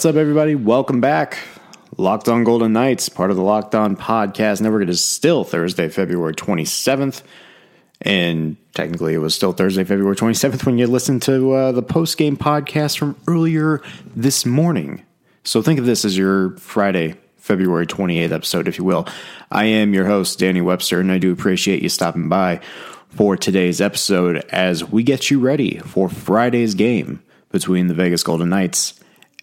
What's 0.00 0.06
up, 0.06 0.16
everybody? 0.16 0.54
Welcome 0.54 1.02
back. 1.02 1.36
Locked 1.98 2.30
on 2.30 2.42
Golden 2.42 2.72
Knights, 2.72 3.10
part 3.10 3.30
of 3.30 3.36
the 3.36 3.42
Locked 3.42 3.74
On 3.74 3.98
Podcast 3.98 4.62
Network. 4.62 4.84
It 4.84 4.88
is 4.88 5.04
still 5.04 5.44
Thursday, 5.44 5.90
February 5.90 6.32
27th. 6.34 7.20
And 8.00 8.56
technically, 8.72 9.12
it 9.12 9.18
was 9.18 9.34
still 9.34 9.52
Thursday, 9.52 9.84
February 9.84 10.16
27th 10.16 10.64
when 10.64 10.78
you 10.78 10.86
listened 10.86 11.20
to 11.24 11.52
uh, 11.52 11.72
the 11.72 11.82
post 11.82 12.16
game 12.16 12.38
podcast 12.38 12.96
from 12.96 13.14
earlier 13.28 13.82
this 14.16 14.46
morning. 14.46 15.04
So 15.44 15.60
think 15.60 15.78
of 15.78 15.84
this 15.84 16.06
as 16.06 16.16
your 16.16 16.56
Friday, 16.56 17.16
February 17.36 17.86
28th 17.86 18.32
episode, 18.32 18.68
if 18.68 18.78
you 18.78 18.84
will. 18.84 19.06
I 19.50 19.66
am 19.66 19.92
your 19.92 20.06
host, 20.06 20.38
Danny 20.38 20.62
Webster, 20.62 21.00
and 21.00 21.12
I 21.12 21.18
do 21.18 21.30
appreciate 21.30 21.82
you 21.82 21.90
stopping 21.90 22.30
by 22.30 22.60
for 23.10 23.36
today's 23.36 23.82
episode 23.82 24.38
as 24.48 24.82
we 24.82 25.02
get 25.02 25.30
you 25.30 25.40
ready 25.40 25.76
for 25.80 26.08
Friday's 26.08 26.74
game 26.74 27.22
between 27.50 27.88
the 27.88 27.94
Vegas 27.94 28.22
Golden 28.22 28.48
Knights 28.48 28.94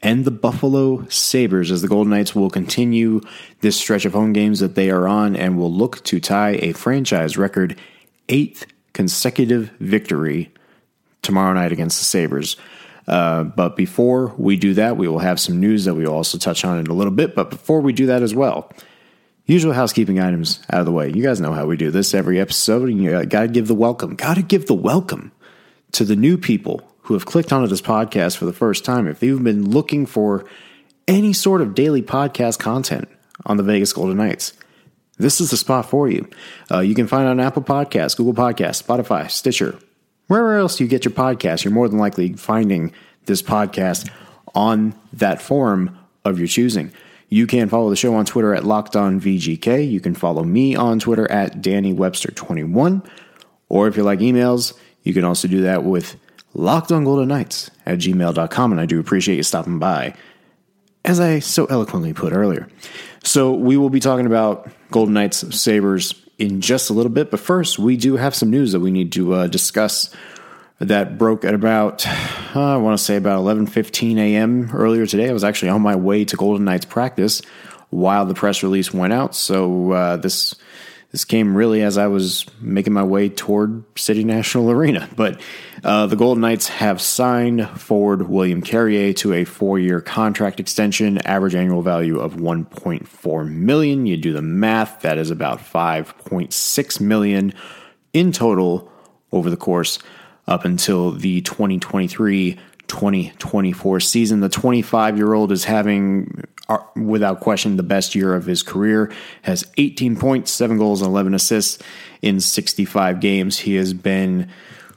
and 0.02 0.26
the 0.26 0.32
Buffalo 0.32 1.08
Sabres 1.10 1.72
as 1.72 1.82
the 1.82 1.88
Golden 1.88 2.12
Knights 2.12 2.36
will 2.36 2.50
continue 2.50 3.22
this 3.62 3.78
stretch 3.78 4.06
of 4.06 4.14
home 4.14 4.34
games 4.34 4.60
that 4.60 4.76
they 4.76 4.90
are 4.90 5.08
on 5.08 5.36
and 5.36 5.58
will 5.58 5.74
look 5.74 6.04
to 6.06 6.20
tie 6.20 6.52
a 6.62 6.74
franchise 6.74 7.38
record 7.38 7.80
eighth 8.30 8.68
consecutive 8.94 9.72
victory 9.80 10.52
tomorrow 11.22 11.54
night 11.54 11.72
against 11.72 12.00
the 12.00 12.06
Sabres. 12.06 12.58
Uh, 13.08 13.44
but 13.44 13.76
before 13.76 14.34
we 14.38 14.58
do 14.58 14.74
that, 14.74 14.98
we 14.98 15.08
will 15.08 15.20
have 15.20 15.40
some 15.40 15.60
news 15.60 15.86
that 15.86 15.96
we 15.96 16.06
will 16.06 16.14
also 16.14 16.38
touch 16.38 16.66
on 16.66 16.78
in 16.78 16.88
a 16.88 16.94
little 16.94 17.14
bit. 17.14 17.36
But 17.36 17.50
before 17.50 17.82
we 17.82 17.94
do 17.94 18.08
that 18.08 18.22
as 18.22 18.36
well, 18.36 18.72
usual 19.46 19.74
housekeeping 19.74 20.20
items 20.20 20.60
out 20.70 20.82
of 20.82 20.86
the 20.86 20.92
way. 20.92 21.10
You 21.10 21.24
guys 21.24 21.40
know 21.40 21.54
how 21.54 21.66
we 21.66 21.78
do 21.78 21.90
this 21.90 22.14
every 22.14 22.40
episode. 22.40 22.88
You 22.88 23.26
got 23.26 23.44
to 23.44 23.48
give 23.48 23.68
the 23.68 23.76
welcome. 23.76 24.16
Got 24.16 24.36
to 24.36 24.42
give 24.42 24.68
the 24.68 24.74
welcome 24.74 25.32
to 25.94 26.04
the 26.04 26.18
new 26.18 26.38
people 26.38 26.82
who 27.08 27.14
have 27.14 27.26
clicked 27.26 27.54
onto 27.54 27.68
this 27.68 27.82
podcast 27.82 28.36
for 28.36 28.44
the 28.44 28.52
first 28.52 28.84
time. 28.84 29.08
If 29.08 29.24
you've 29.24 29.42
been 29.42 29.70
looking 29.70 30.06
for 30.06 30.46
any 31.08 31.32
sort 31.32 31.62
of 31.62 31.74
daily 31.74 32.02
podcast 32.02 32.60
content 32.60 33.08
on 33.46 33.56
the 33.56 33.64
Vegas 33.64 33.94
Golden 33.94 34.18
Knights, 34.18 34.52
this 35.18 35.40
is 35.40 35.50
the 35.50 35.56
spot 35.56 35.90
for 35.90 36.10
you. 36.10 36.30
Uh, 36.70 36.80
you 36.80 36.94
can 36.94 37.08
find 37.08 37.26
it 37.26 37.30
on 37.30 37.40
Apple 37.40 37.64
Podcasts, 37.64 38.18
Google 38.18 38.34
Podcasts, 38.34 38.84
Spotify, 38.84 39.32
Stitcher, 39.32 39.80
wherever 40.28 40.58
else 40.58 40.82
you 40.82 40.88
get 40.88 41.06
your 41.06 41.14
podcast. 41.14 41.64
You're 41.64 41.74
more 41.74 41.88
than 41.88 41.98
likely 41.98 42.34
finding 42.34 42.92
this 43.26 43.42
podcast 43.42 44.10
on 44.54 44.94
that 45.14 45.42
forum 45.42 45.98
of 46.26 46.40
your 46.40 46.48
choosing. 46.50 46.92
You 47.30 47.48
can 47.48 47.70
follow 47.70 47.90
the 47.90 47.96
show 47.96 48.16
on 48.16 48.26
Twitter 48.26 48.54
at 48.54 48.64
LockedOnVGK. 48.64 49.90
You 49.90 50.02
can 50.02 50.14
follow 50.14 50.44
me 50.44 50.76
on 50.76 51.00
Twitter 51.00 51.32
at 51.32 51.62
DannyWebster21. 51.62 53.06
Or 53.70 53.88
if 53.88 53.96
you 53.96 54.04
like 54.04 54.20
emails, 54.20 54.78
you 55.04 55.14
can 55.14 55.24
also 55.24 55.48
do 55.48 55.62
that 55.62 55.86
with 55.86 56.18
lockedongoldenknights 56.58 57.70
at 57.86 58.00
gmail.com. 58.00 58.72
And 58.72 58.82
I 58.82 58.86
do 58.86 59.00
appreciate 59.00 59.36
you 59.36 59.44
stopping 59.44 59.80
by, 59.80 60.16
as 61.06 61.20
I 61.20 61.40
so 61.40 61.66
eloquently 61.66 62.14
put 62.14 62.34
earlier. 62.34 62.68
So 63.24 63.54
we 63.54 63.78
will 63.78 63.90
be 63.90 64.00
talking 64.00 64.26
about 64.26 64.70
Golden 64.92 65.14
Knights 65.14 65.56
Sabres 65.56 66.14
in 66.38 66.62
just 66.62 66.90
a 66.90 66.94
little 66.94 67.12
bit. 67.12 67.32
But 67.32 67.40
first, 67.40 67.80
we 67.80 67.98
do 67.98 68.16
have 68.18 68.36
some 68.36 68.50
news 68.50 68.72
that 68.72 68.80
we 68.80 68.92
need 68.92 69.12
to 69.14 69.34
uh, 69.34 69.48
discuss 69.48 70.14
that 70.80 71.18
broke 71.18 71.44
at 71.44 71.56
about 71.56 72.06
uh, 72.56 72.74
I 72.74 72.78
want 72.78 72.98
to 72.98 73.04
say 73.04 73.16
about 73.16 73.40
11:15 73.42 74.18
a.m. 74.18 74.70
earlier 74.74 75.06
today. 75.06 75.30
I 75.30 75.34
was 75.34 75.44
actually 75.44 75.70
on 75.70 75.82
my 75.82 75.96
way 75.96 76.26
to 76.26 76.36
Golden 76.36 76.66
Knights 76.66 76.86
practice 76.86 77.42
while 77.90 78.26
the 78.26 78.34
press 78.34 78.64
release 78.64 78.94
went 78.94 79.14
out. 79.14 79.36
So 79.36 79.92
uh, 79.92 80.18
this 80.18 80.56
this 81.18 81.26
came 81.26 81.58
really 81.58 81.82
as 81.82 81.98
I 81.98 82.06
was 82.06 82.46
making 82.62 82.94
my 82.94 83.02
way 83.02 83.28
toward 83.28 83.84
City 83.98 84.24
National 84.24 84.70
Arena. 84.70 85.10
But 85.16 85.42
uh, 85.84 86.06
the 86.06 86.16
Golden 86.16 86.42
Knights 86.42 86.68
have 86.68 87.02
signed 87.02 87.68
forward 87.70 88.30
William 88.30 88.62
Carrier 88.62 89.14
to 89.14 89.34
a 89.34 89.44
four-year 89.44 90.00
contract 90.00 90.60
extension, 90.60 91.18
average 91.26 91.56
annual 91.56 91.82
value 91.82 92.20
of 92.20 92.36
1.4 92.36 93.50
million. 93.50 94.06
You 94.06 94.16
do 94.16 94.32
the 94.32 94.44
math; 94.44 95.02
that 95.02 95.18
is 95.18 95.32
about 95.32 95.58
5.6 95.58 97.02
million 97.02 97.52
in 98.14 98.32
total 98.32 98.92
over 99.32 99.50
the 99.50 99.58
course 99.58 99.98
up 100.46 100.66
until 100.66 101.14
the 101.14 101.42
2023 101.42 102.60
2024 102.88 104.00
season. 104.00 104.40
The 104.40 104.50
25 104.50 105.18
year 105.18 105.34
old 105.34 105.52
is 105.52 105.66
having, 105.66 106.44
without 106.96 107.40
question, 107.40 107.78
the 107.78 107.84
best 107.84 108.16
year 108.16 108.34
of 108.34 108.46
his 108.46 108.64
career. 108.64 109.12
Has 109.44 109.66
18 109.78 110.18
points, 110.18 110.52
7 110.52 110.78
goals, 110.78 111.02
and 111.02 111.10
11 111.10 111.34
assists 111.34 111.82
in 112.22 112.40
65 112.40 113.20
games. 113.20 113.60
He 113.60 113.76
has 113.76 113.94
been 113.94 114.50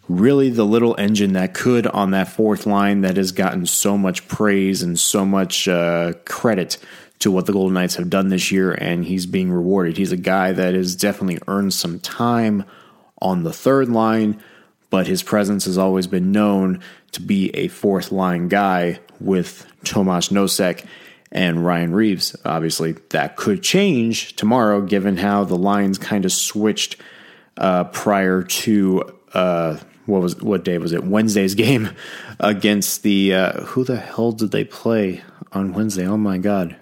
really 0.09 0.51
the 0.51 0.67
little 0.67 0.97
engine 0.99 1.35
that 1.35 1.55
could 1.55 1.87
on 1.87 2.11
that 2.11 2.29
fourth 2.29 2.67
line 2.67 3.03
that 3.03 3.17
has 3.17 3.31
gotten 3.33 3.65
so 3.67 3.97
much 3.97 4.27
praise 4.27 4.83
and 4.83 4.99
so 4.99 5.25
much 5.25 5.69
uh, 5.69 6.13
credit 6.25 6.79
to 7.21 7.31
what 7.31 7.47
the 7.47 7.53
Golden 7.53 7.75
Knights 7.75 7.97
have 7.97 8.11
done 8.11 8.29
this 8.29 8.51
year, 8.51 8.73
and 8.73 9.05
he's 9.05 9.27
being 9.27 9.53
rewarded. 9.53 9.97
He's 9.97 10.13
a 10.13 10.17
guy 10.17 10.53
that 10.53 10.75
has 10.75 10.97
definitely 10.97 11.39
earned 11.47 11.75
some 11.75 12.01
time 12.01 12.65
on 13.21 13.43
the 13.43 13.53
third 13.53 13.89
line 13.89 14.43
but 14.91 15.07
his 15.07 15.23
presence 15.23 15.65
has 15.65 15.79
always 15.79 16.09
been 16.09 16.33
known 16.33 16.81
to 17.13 17.23
be 17.23 17.51
a 17.51 17.69
fourth 17.69 18.13
line 18.13 18.49
guy 18.49 19.01
with 19.21 19.67
Tomas 19.85 20.29
Nosek 20.29 20.85
and 21.33 21.65
Ryan 21.65 21.93
Reeves. 21.93 22.37
Obviously, 22.45 22.93
that 23.11 23.37
could 23.37 23.63
change 23.63 24.37
tomorrow 24.37 24.81
given 24.81 25.17
how 25.17 25.45
the 25.45 25.57
lines 25.57 25.99
kind 25.99 26.25
of 26.25 26.33
switched 26.33 26.97
uh, 27.57 27.85
prior 27.85 28.43
to 28.43 29.03
uh, 29.35 29.79
what 30.07 30.23
was 30.23 30.37
what 30.37 30.65
day 30.65 30.79
was 30.79 30.93
it? 30.93 31.05
Wednesday's 31.05 31.55
game 31.67 31.91
against 32.39 33.03
the 33.03 33.35
uh, 33.35 33.61
who 33.63 33.85
the 33.85 33.97
hell 33.97 34.33
did 34.33 34.51
they 34.51 34.65
play 34.65 35.23
on 35.53 35.73
Wednesday? 35.73 36.07
Oh 36.07 36.17
my 36.17 36.39
god. 36.39 36.77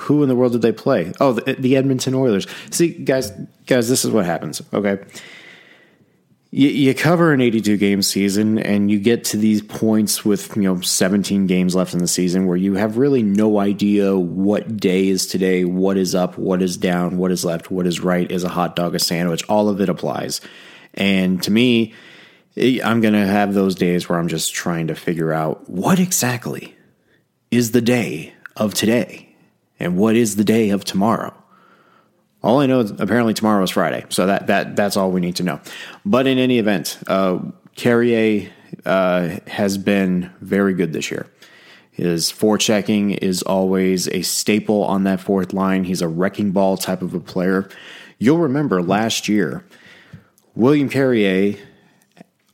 Who 0.00 0.24
in 0.24 0.28
the 0.28 0.34
world 0.34 0.50
did 0.50 0.62
they 0.62 0.72
play? 0.72 1.12
Oh, 1.20 1.32
the, 1.32 1.54
the 1.54 1.76
Edmonton 1.76 2.12
Oilers. 2.12 2.48
See, 2.72 2.88
guys, 2.88 3.30
guys, 3.66 3.88
this 3.88 4.04
is 4.04 4.10
what 4.10 4.24
happens. 4.24 4.60
Okay, 4.72 4.98
you, 6.56 6.70
you 6.70 6.94
cover 6.94 7.34
an 7.34 7.42
82 7.42 7.76
game 7.76 8.00
season 8.00 8.58
and 8.58 8.90
you 8.90 8.98
get 8.98 9.24
to 9.24 9.36
these 9.36 9.60
points 9.60 10.24
with 10.24 10.56
you 10.56 10.62
know 10.62 10.80
17 10.80 11.46
games 11.46 11.74
left 11.74 11.92
in 11.92 12.00
the 12.00 12.08
season 12.08 12.46
where 12.46 12.56
you 12.56 12.76
have 12.76 12.96
really 12.96 13.22
no 13.22 13.58
idea 13.58 14.16
what 14.16 14.78
day 14.78 15.08
is 15.08 15.26
today 15.26 15.66
what 15.66 15.98
is 15.98 16.14
up 16.14 16.38
what 16.38 16.62
is 16.62 16.78
down 16.78 17.18
what 17.18 17.30
is 17.30 17.44
left 17.44 17.70
what 17.70 17.86
is 17.86 18.00
right 18.00 18.32
is 18.32 18.42
a 18.42 18.48
hot 18.48 18.74
dog 18.74 18.94
a 18.94 18.98
sandwich. 18.98 19.44
All 19.50 19.68
of 19.68 19.82
it 19.82 19.90
applies. 19.90 20.40
And 20.94 21.42
to 21.42 21.50
me 21.50 21.92
eh, 22.56 22.80
i'm 22.82 23.02
going 23.02 23.12
to 23.12 23.26
have 23.26 23.52
those 23.52 23.74
days 23.74 24.08
where 24.08 24.18
i'm 24.18 24.28
just 24.28 24.54
trying 24.54 24.86
to 24.86 24.94
figure 24.94 25.34
out 25.34 25.68
what 25.68 26.00
exactly 26.00 26.74
is 27.50 27.72
the 27.72 27.82
day 27.82 28.32
of 28.56 28.72
today 28.72 29.36
and 29.78 29.98
what 29.98 30.16
is 30.16 30.36
the 30.36 30.44
day 30.44 30.70
of 30.70 30.86
tomorrow 30.86 31.34
all 32.46 32.60
I 32.60 32.66
know 32.66 32.80
is 32.80 32.92
apparently 32.92 33.34
tomorrow 33.34 33.62
is 33.64 33.70
Friday, 33.70 34.06
so 34.08 34.26
that 34.26 34.46
that 34.46 34.76
that's 34.76 34.96
all 34.96 35.10
we 35.10 35.20
need 35.20 35.36
to 35.36 35.42
know. 35.42 35.60
But 36.04 36.28
in 36.28 36.38
any 36.38 36.58
event, 36.58 36.98
uh, 37.08 37.40
Carrier 37.74 38.50
uh, 38.84 39.36
has 39.48 39.76
been 39.76 40.30
very 40.40 40.72
good 40.72 40.92
this 40.92 41.10
year. 41.10 41.26
His 41.90 42.30
forechecking 42.30 43.18
is 43.18 43.42
always 43.42 44.06
a 44.08 44.22
staple 44.22 44.84
on 44.84 45.04
that 45.04 45.20
fourth 45.20 45.52
line. 45.52 45.84
He's 45.84 46.02
a 46.02 46.08
wrecking 46.08 46.52
ball 46.52 46.76
type 46.76 47.02
of 47.02 47.14
a 47.14 47.20
player. 47.20 47.68
You'll 48.18 48.38
remember 48.38 48.80
last 48.80 49.28
year, 49.28 49.64
William 50.54 50.88
Carrier 50.88 51.56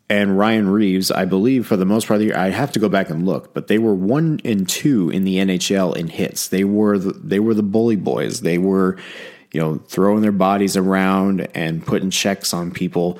and 0.09 0.39
Ryan 0.39 0.69
Reaves, 0.69 1.11
I 1.11 1.25
believe 1.25 1.67
for 1.67 1.77
the 1.77 1.85
most 1.85 2.07
part 2.07 2.17
of 2.17 2.21
the 2.21 2.27
year, 2.27 2.37
I 2.37 2.51
have 2.51 2.73
to 2.73 2.79
go 2.79 2.89
back 2.89 3.11
and 3.11 3.27
look, 3.27 3.53
but 3.53 3.67
they 3.67 3.79
were 3.79 3.95
one 3.95 4.41
and 4.45 4.69
two 4.69 5.11
in 5.11 5.25
the 5.25 5.37
NHL 5.37 5.97
in 5.97 6.09
hits. 6.09 6.49
They 6.49 6.65
were 6.65 6.99
the, 6.99 7.13
they 7.13 7.41
were 7.41 7.55
the 7.55 7.63
bully 7.63 7.97
boys. 7.97 8.41
They 8.41 8.59
were 8.59 8.99
you 9.53 9.61
know, 9.61 9.77
throwing 9.87 10.23
their 10.23 10.33
bodies 10.33 10.77
around 10.77 11.47
and 11.55 11.87
putting 11.87 12.11
checks 12.11 12.53
on 12.53 12.71
people. 12.71 13.19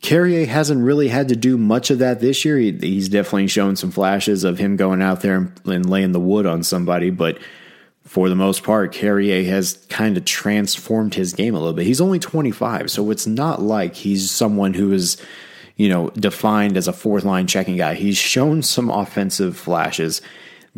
Carrier 0.00 0.46
hasn't 0.46 0.84
really 0.84 1.08
had 1.08 1.28
to 1.28 1.36
do 1.36 1.56
much 1.56 1.90
of 1.90 1.98
that 2.00 2.20
this 2.20 2.44
year. 2.44 2.58
He, 2.58 2.72
he's 2.72 3.08
definitely 3.08 3.48
shown 3.48 3.76
some 3.76 3.90
flashes 3.90 4.44
of 4.44 4.58
him 4.58 4.76
going 4.76 5.02
out 5.02 5.22
there 5.22 5.36
and, 5.36 5.60
and 5.64 5.88
laying 5.88 6.12
the 6.12 6.20
wood 6.20 6.46
on 6.46 6.62
somebody, 6.62 7.10
but 7.10 7.38
for 8.04 8.30
the 8.30 8.34
most 8.34 8.62
part, 8.62 8.92
Carrier 8.92 9.44
has 9.50 9.84
kind 9.90 10.16
of 10.16 10.24
transformed 10.24 11.14
his 11.14 11.34
game 11.34 11.54
a 11.54 11.58
little 11.58 11.74
bit. 11.74 11.86
He's 11.86 12.00
only 12.00 12.18
25, 12.18 12.90
so 12.90 13.10
it's 13.10 13.26
not 13.26 13.60
like 13.60 13.94
he's 13.94 14.30
someone 14.30 14.72
who 14.72 14.92
is, 14.92 15.22
you 15.76 15.90
know, 15.90 16.08
defined 16.10 16.78
as 16.78 16.88
a 16.88 16.92
fourth 16.92 17.24
line 17.24 17.46
checking 17.46 17.76
guy. 17.76 17.94
He's 17.94 18.16
shown 18.16 18.62
some 18.62 18.88
offensive 18.88 19.58
flashes 19.58 20.22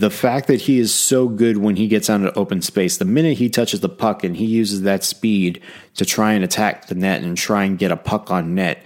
the 0.01 0.11
fact 0.11 0.47
that 0.47 0.63
he 0.63 0.79
is 0.79 0.95
so 0.95 1.29
good 1.29 1.59
when 1.59 1.77
he 1.77 1.87
gets 1.87 2.09
out 2.09 2.21
into 2.21 2.39
open 2.39 2.63
space, 2.63 2.97
the 2.97 3.05
minute 3.05 3.37
he 3.37 3.51
touches 3.51 3.81
the 3.81 3.89
puck 3.89 4.25
and 4.25 4.35
he 4.35 4.47
uses 4.47 4.81
that 4.81 5.05
speed 5.05 5.61
to 5.95 6.07
try 6.07 6.33
and 6.33 6.43
attack 6.43 6.87
the 6.87 6.95
net 6.95 7.23
and 7.23 7.37
try 7.37 7.65
and 7.65 7.79
get 7.79 7.91
a 7.91 7.99
puck 7.99 8.31
on 8.31 8.55
net, 8.55 8.83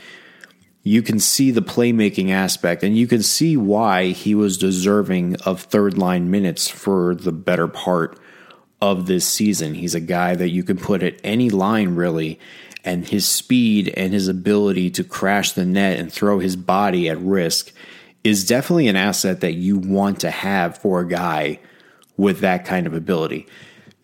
you 0.82 1.02
can 1.02 1.20
see 1.20 1.52
the 1.52 1.62
playmaking 1.62 2.30
aspect 2.30 2.82
and 2.82 2.96
you 2.96 3.06
can 3.06 3.22
see 3.22 3.56
why 3.56 4.08
he 4.08 4.34
was 4.34 4.58
deserving 4.58 5.36
of 5.46 5.62
third 5.62 5.96
line 5.96 6.32
minutes 6.32 6.68
for 6.68 7.14
the 7.14 7.32
better 7.32 7.68
part 7.68 8.18
of 8.82 9.06
this 9.06 9.24
season. 9.24 9.74
He's 9.74 9.94
a 9.94 10.00
guy 10.00 10.34
that 10.34 10.50
you 10.50 10.64
can 10.64 10.78
put 10.78 11.04
at 11.04 11.20
any 11.22 11.48
line 11.48 11.94
really, 11.94 12.40
and 12.82 13.06
his 13.06 13.24
speed 13.24 13.94
and 13.96 14.12
his 14.12 14.26
ability 14.26 14.90
to 14.90 15.04
crash 15.04 15.52
the 15.52 15.64
net 15.64 16.00
and 16.00 16.12
throw 16.12 16.40
his 16.40 16.56
body 16.56 17.08
at 17.08 17.20
risk 17.20 17.72
is 18.24 18.46
definitely 18.46 18.88
an 18.88 18.96
asset 18.96 19.42
that 19.42 19.52
you 19.52 19.78
want 19.78 20.20
to 20.20 20.30
have 20.30 20.78
for 20.78 21.00
a 21.00 21.08
guy 21.08 21.60
with 22.16 22.40
that 22.40 22.64
kind 22.64 22.86
of 22.86 22.94
ability. 22.94 23.46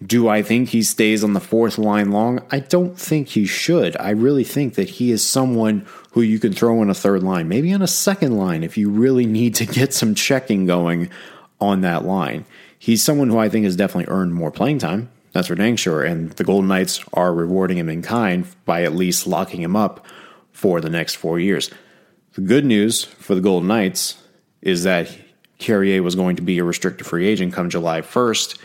Do 0.05 0.29
I 0.29 0.43
think 0.43 0.71
he 0.71 0.83
stays 0.83 1.25
on 1.25 1.35
the 1.35 1.41
fourth 1.41 1.77
line 1.77 2.11
long? 2.11 2.41
I 2.51 2.61
don't 2.61 2.99
think 2.99 3.29
he 3.29 3.45
should. 3.45 3.97
I 3.99 4.11
really 4.11 4.45
think 4.45 4.75
that 4.75 4.89
he 4.89 5.11
is 5.11 5.27
someone 5.27 5.87
who 6.13 6.23
you 6.23 6.39
can 6.39 6.53
throw 6.53 6.81
in 6.81 6.89
a 6.89 6.95
third 6.95 7.23
line, 7.23 7.49
maybe 7.49 7.73
on 7.73 7.83
a 7.83 7.87
second 7.87 8.37
line 8.37 8.63
if 8.63 8.79
you 8.79 8.89
really 8.89 9.27
need 9.27 9.55
to 9.57 9.67
get 9.67 9.93
some 9.93 10.15
checking 10.15 10.65
going 10.65 11.11
on 11.61 11.83
that 11.83 12.05
line. 12.05 12.47
He's 12.79 13.03
someone 13.03 13.29
who 13.29 13.39
I 13.39 13.51
think 13.51 13.65
has 13.67 13.77
definitely 13.77 14.13
earned 14.13 14.33
more 14.33 14.51
playing 14.51 14.79
time. 14.79 15.11
That's 15.33 15.49
for 15.49 15.55
dang 15.55 15.77
sure. 15.77 16.03
And 16.03 16.31
the 16.33 16.45
Golden 16.45 16.69
Knights 16.69 17.05
are 17.13 17.33
rewarding 17.33 17.77
him 17.77 17.91
in 17.91 18.01
kind 18.01 18.47
by 18.65 18.85
at 18.85 18.95
least 18.95 19.27
locking 19.27 19.61
him 19.61 19.77
up 19.77 20.07
for 20.51 20.81
the 20.81 20.91
next 20.91 21.17
four 21.17 21.39
years. 21.39 21.71
The 22.35 22.43
good 22.43 22.65
news 22.65 23.03
for 23.05 23.35
the 23.35 23.41
Golden 23.41 23.69
Knights 23.69 24.17
is 24.62 24.85
that 24.85 25.11
Carrier 25.59 26.03
was 26.03 26.15
going 26.15 26.37
to 26.37 26.43
be 26.43 26.59
a 26.59 26.65
restricted 26.65 27.06
free 27.06 27.27
agent 27.27 27.53
come 27.53 27.71
July 27.71 28.03
1st, 28.03 28.56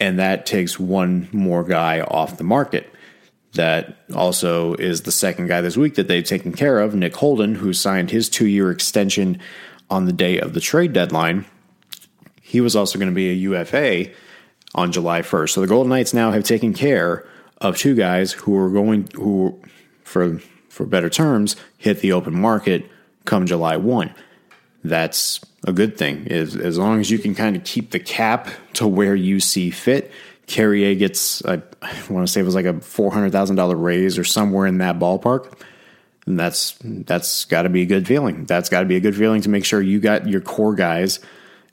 and 0.00 0.18
that 0.18 0.46
takes 0.46 0.80
one 0.80 1.28
more 1.30 1.62
guy 1.62 2.00
off 2.00 2.38
the 2.38 2.44
market. 2.44 2.92
That 3.52 3.98
also 4.14 4.74
is 4.74 5.02
the 5.02 5.12
second 5.12 5.46
guy 5.46 5.60
this 5.60 5.76
week 5.76 5.94
that 5.94 6.08
they've 6.08 6.24
taken 6.24 6.52
care 6.52 6.80
of, 6.80 6.94
Nick 6.94 7.14
Holden, 7.14 7.54
who 7.54 7.72
signed 7.72 8.10
his 8.10 8.28
two 8.28 8.46
year 8.46 8.70
extension 8.70 9.40
on 9.88 10.06
the 10.06 10.12
day 10.12 10.38
of 10.40 10.52
the 10.52 10.60
trade 10.60 10.92
deadline. 10.92 11.46
He 12.42 12.60
was 12.60 12.74
also 12.74 12.98
going 12.98 13.10
to 13.10 13.14
be 13.14 13.30
a 13.30 13.34
UFA 13.34 14.10
on 14.74 14.90
July 14.90 15.22
1st. 15.22 15.50
So 15.50 15.60
the 15.60 15.66
Golden 15.66 15.90
Knights 15.90 16.12
now 16.12 16.32
have 16.32 16.44
taken 16.44 16.74
care 16.74 17.26
of 17.58 17.76
two 17.76 17.94
guys 17.94 18.32
who 18.32 18.56
are 18.56 18.70
going 18.70 19.08
who 19.14 19.60
for 20.02 20.40
for 20.68 20.86
better 20.86 21.10
terms 21.10 21.56
hit 21.76 22.00
the 22.00 22.12
open 22.12 22.38
market 22.38 22.90
come 23.24 23.46
July 23.46 23.76
1. 23.76 24.14
That's 24.84 25.40
a 25.66 25.72
good 25.72 25.98
thing. 25.98 26.28
As, 26.30 26.56
as 26.56 26.78
long 26.78 27.00
as 27.00 27.10
you 27.10 27.18
can 27.18 27.34
kind 27.34 27.56
of 27.56 27.64
keep 27.64 27.90
the 27.90 27.98
cap 27.98 28.48
to 28.74 28.86
where 28.86 29.14
you 29.14 29.40
see 29.40 29.70
fit, 29.70 30.10
Carrier 30.46 30.94
gets, 30.94 31.44
I, 31.44 31.62
want 32.08 32.26
to 32.26 32.32
say 32.32 32.40
it 32.40 32.44
was 32.44 32.54
like 32.54 32.64
a 32.64 32.74
$400,000 32.74 33.82
raise 33.82 34.18
or 34.18 34.24
somewhere 34.24 34.66
in 34.66 34.78
that 34.78 34.98
ballpark. 34.98 35.60
And 36.26 36.38
that's 36.38 36.76
that's 36.82 37.46
got 37.46 37.62
to 37.62 37.70
be 37.70 37.82
a 37.82 37.86
good 37.86 38.06
feeling. 38.06 38.44
That's 38.44 38.68
got 38.68 38.80
to 38.80 38.86
be 38.86 38.96
a 38.96 39.00
good 39.00 39.16
feeling 39.16 39.40
to 39.42 39.48
make 39.48 39.64
sure 39.64 39.80
you 39.80 39.98
got 39.98 40.28
your 40.28 40.42
core 40.42 40.74
guys 40.74 41.20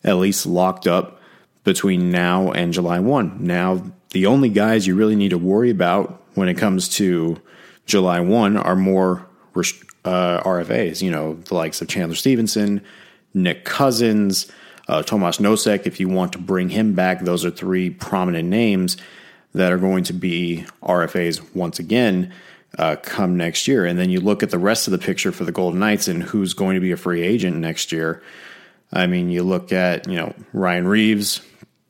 at 0.03 0.15
least 0.15 0.45
locked 0.45 0.87
up 0.87 1.19
between 1.65 2.09
now 2.09 2.51
and 2.51 2.71
July 2.71 2.99
1. 2.99 3.43
Now, 3.43 3.83
the 4.11 4.27
only 4.27 4.47
guys 4.49 4.87
you 4.87 4.95
really 4.95 5.17
need 5.17 5.29
to 5.29 5.37
worry 5.37 5.71
about 5.71 6.21
when 6.35 6.47
it 6.47 6.53
comes 6.53 6.87
to 6.89 7.41
July 7.85 8.19
1 8.19 8.57
are 8.57 8.75
more 8.75 9.27
uh, 10.03 10.41
RFAs, 10.43 11.01
you 11.01 11.11
know, 11.11 11.35
the 11.35 11.55
likes 11.55 11.81
of 11.81 11.87
Chandler 11.87 12.15
Stephenson, 12.15 12.81
Nick 13.33 13.65
Cousins, 13.65 14.51
uh, 14.87 15.01
Tomas 15.03 15.37
Nosek. 15.37 15.85
If 15.85 15.99
you 15.99 16.09
want 16.09 16.33
to 16.33 16.39
bring 16.39 16.69
him 16.69 16.93
back, 16.93 17.21
those 17.21 17.45
are 17.45 17.51
three 17.51 17.89
prominent 17.89 18.49
names 18.49 18.97
that 19.53 19.71
are 19.71 19.77
going 19.77 20.03
to 20.05 20.13
be 20.13 20.65
RFAs 20.83 21.55
once 21.55 21.79
again 21.79 22.33
uh, 22.77 22.97
come 23.01 23.37
next 23.37 23.67
year. 23.67 23.85
And 23.85 23.97
then 23.97 24.09
you 24.09 24.19
look 24.19 24.43
at 24.43 24.49
the 24.49 24.59
rest 24.59 24.87
of 24.87 24.91
the 24.91 24.97
picture 24.97 25.31
for 25.31 25.45
the 25.45 25.51
Golden 25.51 25.79
Knights 25.79 26.07
and 26.07 26.21
who's 26.21 26.53
going 26.53 26.75
to 26.75 26.81
be 26.81 26.91
a 26.91 26.97
free 26.97 27.21
agent 27.21 27.57
next 27.57 27.91
year. 27.91 28.21
I 28.91 29.07
mean, 29.07 29.29
you 29.29 29.43
look 29.43 29.71
at, 29.71 30.07
you 30.07 30.15
know, 30.15 30.33
Ryan 30.53 30.87
Reaves, 30.87 31.41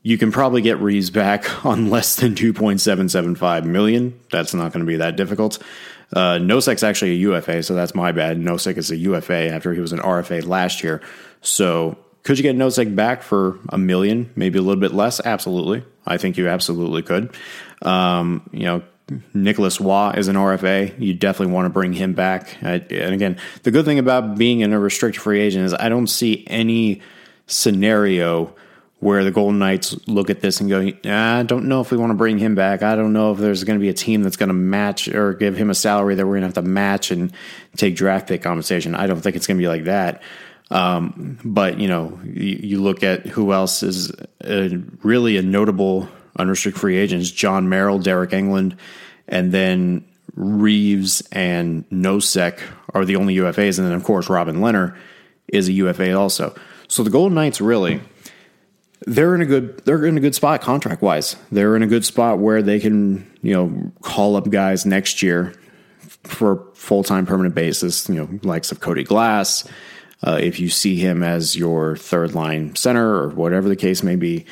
you 0.05 0.19
can 0.19 0.31
probably 0.31 0.61
get 0.61 0.79
Reaves 0.79 1.09
back 1.09 1.65
on 1.65 1.89
less 1.89 2.15
than 2.15 2.35
2.775 2.35 3.65
million. 3.65 4.19
That's 4.31 4.53
not 4.53 4.71
going 4.71 4.85
to 4.85 4.87
be 4.87 4.97
that 4.97 5.15
difficult. 5.15 5.57
Uh, 6.13 6.35
Nosek's 6.35 6.83
actually 6.83 7.13
a 7.13 7.15
UFA, 7.15 7.63
so 7.63 7.73
that's 7.73 7.95
my 7.95 8.11
bad. 8.11 8.37
Nosek 8.37 8.77
is 8.77 8.91
a 8.91 8.95
UFA 8.97 9.49
after 9.49 9.73
he 9.73 9.81
was 9.81 9.93
an 9.93 9.99
RFA 9.99 10.45
last 10.45 10.83
year. 10.83 11.01
So 11.41 11.97
could 12.21 12.37
you 12.37 12.43
get 12.43 12.55
Nosek 12.55 12.95
back 12.95 13.23
for 13.23 13.57
a 13.69 13.79
million, 13.79 14.29
maybe 14.35 14.59
a 14.59 14.61
little 14.61 14.79
bit 14.79 14.93
less? 14.93 15.19
Absolutely. 15.19 15.83
I 16.05 16.17
think 16.17 16.37
you 16.37 16.49
absolutely 16.49 17.01
could. 17.01 17.35
Um, 17.81 18.47
you 18.53 18.65
know, 18.65 18.83
Nicholas 19.33 19.79
Waugh 19.79 20.11
is 20.11 20.27
an 20.27 20.35
RFA. 20.35 20.93
You 21.01 21.15
definitely 21.15 21.55
want 21.55 21.65
to 21.65 21.71
bring 21.71 21.93
him 21.93 22.13
back. 22.13 22.55
and 22.61 22.91
again, 22.91 23.39
the 23.63 23.71
good 23.71 23.85
thing 23.85 23.97
about 23.97 24.37
being 24.37 24.59
in 24.59 24.71
a 24.71 24.79
restricted 24.79 25.23
free 25.23 25.41
agent 25.41 25.65
is 25.65 25.73
I 25.73 25.89
don't 25.89 26.07
see 26.07 26.43
any 26.45 27.01
scenario 27.47 28.53
where 29.05 29.23
the 29.23 29.29
Golden 29.29 29.59
Knights 29.59 30.07
look 30.07 30.31
at 30.31 30.41
this 30.41 30.61
and 30.61 30.67
go, 30.67 30.79
I 31.07 31.43
don't 31.43 31.67
know 31.67 31.79
if 31.79 31.91
we 31.91 31.97
want 31.97 32.09
to 32.09 32.15
bring 32.15 32.39
him 32.39 32.55
back. 32.55 32.81
I 32.81 32.95
don't 32.95 33.13
know 33.13 33.33
if 33.33 33.37
there's 33.37 33.63
going 33.63 33.77
to 33.77 33.81
be 33.81 33.89
a 33.89 33.93
team 33.93 34.23
that's 34.23 34.35
going 34.35 34.47
to 34.47 34.55
match 34.55 35.07
or 35.07 35.35
give 35.35 35.55
him 35.55 35.69
a 35.69 35.75
salary 35.75 36.15
that 36.15 36.25
we're 36.25 36.39
going 36.39 36.41
to 36.41 36.47
have 36.47 36.55
to 36.55 36.63
match 36.63 37.11
and 37.11 37.31
take 37.77 37.95
draft 37.95 38.27
pick 38.27 38.41
compensation. 38.41 38.95
I 38.95 39.05
don't 39.05 39.21
think 39.21 39.35
it's 39.35 39.45
going 39.45 39.59
to 39.59 39.61
be 39.61 39.67
like 39.67 39.83
that. 39.83 40.23
Um, 40.71 41.37
but 41.45 41.79
you 41.79 41.87
know, 41.87 42.19
you, 42.23 42.59
you, 42.63 42.81
look 42.81 43.03
at 43.03 43.27
who 43.27 43.53
else 43.53 43.83
is 43.83 44.11
a, 44.43 44.69
really 45.03 45.37
a 45.37 45.43
notable 45.43 46.09
unrestricted 46.39 46.81
free 46.81 46.97
agents: 46.97 47.29
Jon 47.29 47.69
Merrill, 47.69 47.99
Deryk 47.99 48.31
Engelland, 48.31 48.75
and 49.27 49.51
then 49.51 50.03
Reaves 50.33 51.21
and 51.31 51.87
Nosek 51.91 52.59
are 52.95 53.05
the 53.05 53.17
only 53.17 53.35
UFAs, 53.35 53.77
and 53.77 53.87
then 53.87 53.93
of 53.93 54.03
course 54.03 54.31
Robin 54.31 54.55
Lehner 54.61 54.97
is 55.47 55.67
a 55.67 55.73
UFA 55.73 56.17
also. 56.17 56.55
So 56.87 57.03
the 57.03 57.11
Golden 57.11 57.35
Knights 57.35 57.61
really 57.61 58.01
they're 59.01 59.36
in 59.36 59.42
a 59.42 59.45
good 59.45 59.80
they're 59.86 60.06
in 60.06 60.18
a 60.18 60.21
good 60.21 60.36
spot 60.36 60.62
contract 60.62 61.01
wise. 61.01 61.36
They're 61.51 61.75
in 61.75 61.83
a 61.83 61.88
good 61.88 62.06
spot 62.06 62.39
where 62.39 62.62
they 62.62 62.80
can 62.80 63.31
you 63.42 63.53
know 63.53 63.92
call 64.01 64.36
up 64.36 64.50
guys 64.50 64.86
next 64.86 65.21
year 65.21 65.53
for 66.24 66.68
full 66.74 67.03
time 67.03 67.25
permanent 67.25 67.56
basis. 67.56 68.07
You 68.09 68.15
know, 68.15 68.39
likes 68.44 68.71
of 68.71 68.80
Cody 68.80 69.03
Glass. 69.03 69.68
Uh, 70.24 70.39
if 70.42 70.59
you 70.59 70.69
see 70.69 70.95
him 70.95 71.21
as 71.21 71.56
your 71.56 71.97
third 71.97 72.33
line 72.33 72.75
center 72.75 73.15
or 73.15 73.30
whatever 73.30 73.69
the 73.69 73.75
case 73.75 74.01
may 74.01 74.15
be, 74.15 74.45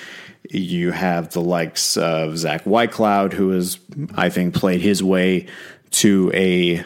you 0.49 0.91
have 0.91 1.31
the 1.31 1.41
likes 1.41 1.97
of 1.97 2.37
Zach 2.37 2.65
Whitecloud, 2.65 3.33
who 3.33 3.51
has 3.51 3.79
I 4.15 4.29
think 4.29 4.53
played 4.53 4.81
his 4.81 5.01
way 5.01 5.47
to 5.91 6.31
a 6.33 6.83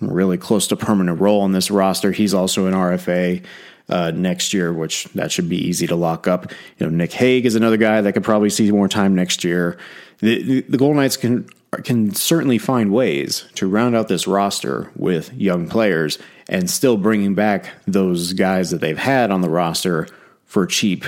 really 0.00 0.36
close 0.36 0.66
to 0.68 0.76
permanent 0.76 1.20
role 1.20 1.44
in 1.44 1.52
this 1.52 1.70
roster. 1.70 2.12
He's 2.12 2.34
also 2.34 2.66
an 2.66 2.74
RFA 2.74 3.44
uh, 3.88 4.10
next 4.14 4.52
year, 4.52 4.72
which 4.72 5.04
that 5.14 5.30
should 5.30 5.48
be 5.48 5.56
easy 5.56 5.86
to 5.86 5.96
lock 5.96 6.26
up. 6.26 6.50
You 6.78 6.86
know, 6.86 6.90
Nick 6.90 7.12
Hague 7.12 7.46
is 7.46 7.54
another 7.54 7.76
guy 7.76 8.00
that 8.00 8.12
could 8.12 8.24
probably 8.24 8.50
see 8.50 8.70
more 8.70 8.88
time 8.88 9.14
next 9.14 9.44
year. 9.44 9.78
The, 10.18 10.62
the, 10.62 10.78
Golden 10.78 10.96
Knights 10.96 11.16
can 11.16 11.48
can 11.84 12.14
certainly 12.14 12.58
find 12.58 12.90
ways 12.90 13.44
to 13.54 13.68
round 13.68 13.94
out 13.94 14.08
this 14.08 14.26
roster 14.26 14.90
with 14.96 15.32
young 15.34 15.68
players 15.68 16.18
and 16.48 16.70
still 16.70 16.96
bringing 16.96 17.34
back 17.34 17.70
those 17.86 18.32
guys 18.32 18.70
that 18.70 18.80
they've 18.80 18.96
had 18.96 19.30
on 19.30 19.42
the 19.42 19.50
roster 19.50 20.08
for 20.44 20.64
cheap, 20.64 21.04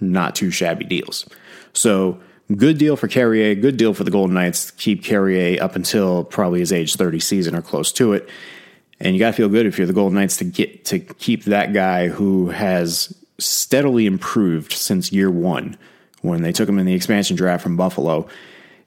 not 0.00 0.34
too 0.34 0.50
shabby 0.50 0.84
deals. 0.84 1.26
So 1.72 2.20
good 2.54 2.76
deal 2.76 2.96
for 2.96 3.08
Carrier, 3.08 3.54
good 3.54 3.76
deal 3.76 3.94
for 3.94 4.04
the 4.04 4.10
Golden 4.10 4.34
Knights. 4.34 4.72
Keep 4.72 5.04
Carrier 5.04 5.62
up 5.62 5.76
until 5.76 6.24
probably 6.24 6.60
his 6.60 6.72
age 6.72 6.96
30 6.96 7.20
season 7.20 7.54
or 7.54 7.62
close 7.62 7.92
to 7.92 8.12
it. 8.12 8.28
And 9.00 9.14
you 9.14 9.20
got 9.20 9.28
to 9.28 9.36
feel 9.36 9.48
good 9.48 9.66
if 9.66 9.78
you're 9.78 9.86
the 9.86 9.92
Golden 9.92 10.18
Knights 10.18 10.36
to 10.38 10.44
get 10.44 10.84
to 10.86 10.98
keep 10.98 11.44
that 11.44 11.72
guy 11.72 12.08
who 12.08 12.50
has 12.50 13.16
steadily 13.38 14.06
improved 14.06 14.72
since 14.72 15.12
year 15.12 15.30
one 15.30 15.78
when 16.20 16.42
they 16.42 16.52
took 16.52 16.68
him 16.68 16.78
in 16.78 16.86
the 16.86 16.94
expansion 16.94 17.36
draft 17.36 17.62
from 17.62 17.76
Buffalo 17.76 18.28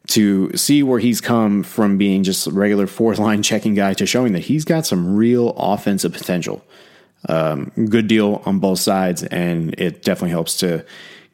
to 0.08 0.55
see 0.55 0.84
where 0.84 1.00
he's 1.00 1.22
come 1.22 1.63
from 1.63 1.98
being 1.98 2.24
just 2.24 2.46
a 2.46 2.51
regular 2.51 2.88
fourth 2.88 3.20
line 3.20 3.41
checking 3.41 3.74
guy 3.74 3.93
to 3.93 4.05
showing 4.05 4.34
that 4.34 4.39
he's 4.39 4.65
got 4.65 4.86
some 4.86 5.15
real 5.15 5.51
offensive 5.51 6.13
potential. 6.13 6.63
Um, 7.29 7.72
good 7.89 8.08
deal 8.08 8.41
on 8.46 8.60
both 8.60 8.79
sides, 8.79 9.24
and 9.24 9.74
it 9.79 10.03
definitely 10.03 10.32
helps 10.32 10.58
to 10.58 10.86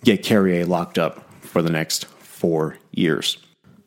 get 0.03 0.24
Carrier 0.24 0.65
locked 0.65 1.00
up 1.00 1.25
for 1.41 1.62
the 1.62 1.71
next 1.71 2.05
four 2.05 2.77
years. 2.91 3.38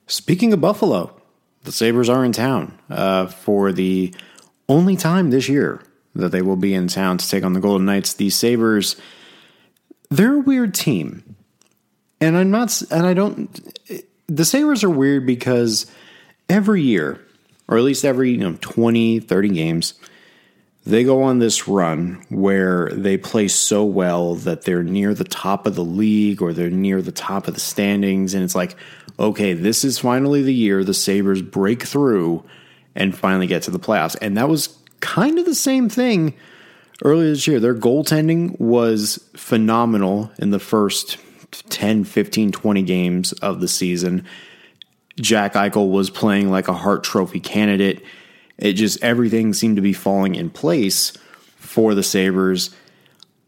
Speaking 0.09 0.53
of 0.53 0.61
Buffalo, 0.61 1.15
the 1.63 1.71
Sabres 1.71 2.09
are 2.09 2.25
in 2.25 2.33
town 2.33 2.77
uh, 2.91 3.27
for 3.27 3.71
the 3.73 4.13
only 4.69 4.97
time 4.97 5.31
this 5.31 5.49
year 5.49 5.83
that 6.15 6.31
they 6.31 6.43
will 6.43 6.57
be 6.57 6.75
in 6.75 6.89
town 6.89 7.19
to 7.19 7.29
take 7.29 7.45
on 7.45 7.53
the 7.53 7.61
Golden 7.61 7.87
Knights. 7.87 8.15
The 8.15 8.31
Sabres, 8.31 8.97
they're 10.11 10.37
a 10.37 10.41
weird 10.41 10.75
team. 10.75 11.37
And 12.21 12.37
I'm 12.37 12.51
not, 12.51 12.81
and 12.91 13.07
I 13.07 13.15
don't, 13.15 13.49
the 14.29 14.45
Sabres 14.45 14.85
are 14.85 14.91
weird 14.91 15.27
because 15.27 15.91
every 16.49 16.83
year, 16.83 17.21
or 17.69 17.79
at 17.79 17.85
least 17.85 18.05
every 18.05 18.33
you 18.33 18.39
know, 18.39 18.59
20, 18.61 19.21
30 19.21 19.49
games, 19.49 19.95
they 20.85 21.05
go 21.05 21.23
on 21.23 21.39
this 21.39 21.69
run 21.69 22.25
where 22.29 22.89
they 22.91 23.17
play 23.17 23.49
so 23.49 23.85
well 23.85 24.35
that 24.35 24.63
they're 24.63 24.83
near 24.83 25.15
the 25.15 25.25
top 25.25 25.67
of 25.67 25.77
the 25.77 25.85
league 25.85 26.43
or 26.43 26.53
they're 26.53 26.71
near 26.71 27.01
the 27.01 27.13
top 27.13 27.47
of 27.47 27.55
the 27.55 27.61
standings. 27.61 28.35
And 28.35 28.43
it's 28.43 28.55
like, 28.55 28.77
okay, 29.19 29.53
this 29.53 29.85
is 29.85 29.99
finally 29.99 30.43
the 30.43 30.55
year 30.55 30.83
the 30.83 30.95
Sabres 30.95 31.41
break 31.41 31.85
through 31.85 32.45
and 32.95 33.17
finally 33.17 33.47
get 33.47 33.63
to 33.63 33.71
the 33.71 33.79
playoffs. 33.79 34.17
And 34.21 34.37
that 34.37 34.49
was 34.49 34.79
kind 35.01 35.39
of 35.39 35.45
the 35.45 35.55
same 35.55 35.89
thing 35.89 36.35
earlier 37.05 37.31
this 37.31 37.47
year. 37.47 37.61
Their 37.61 37.75
goaltending 37.75 38.59
was 38.61 39.29
phenomenal 39.35 40.31
in 40.39 40.51
the 40.51 40.59
first 40.59 41.19
10, 41.71 42.05
15, 42.05 42.53
20 42.53 42.83
games 42.83 43.33
of 43.35 43.61
the 43.61 43.69
season. 43.69 44.25
Jack 45.21 45.55
Eichel 45.55 45.91
was 45.91 46.11
playing 46.11 46.51
like 46.51 46.69
a 46.69 46.73
Hart 46.73 47.05
Trophy 47.05 47.41
candidate. 47.41 48.03
It 48.59 48.75
just 48.75 49.03
everything 49.03 49.53
seemed 49.53 49.77
to 49.77 49.83
be 49.83 49.93
falling 49.93 50.35
in 50.35 50.51
place 50.51 51.13
for 51.57 51.95
the 51.95 52.03
Sabres 52.03 52.71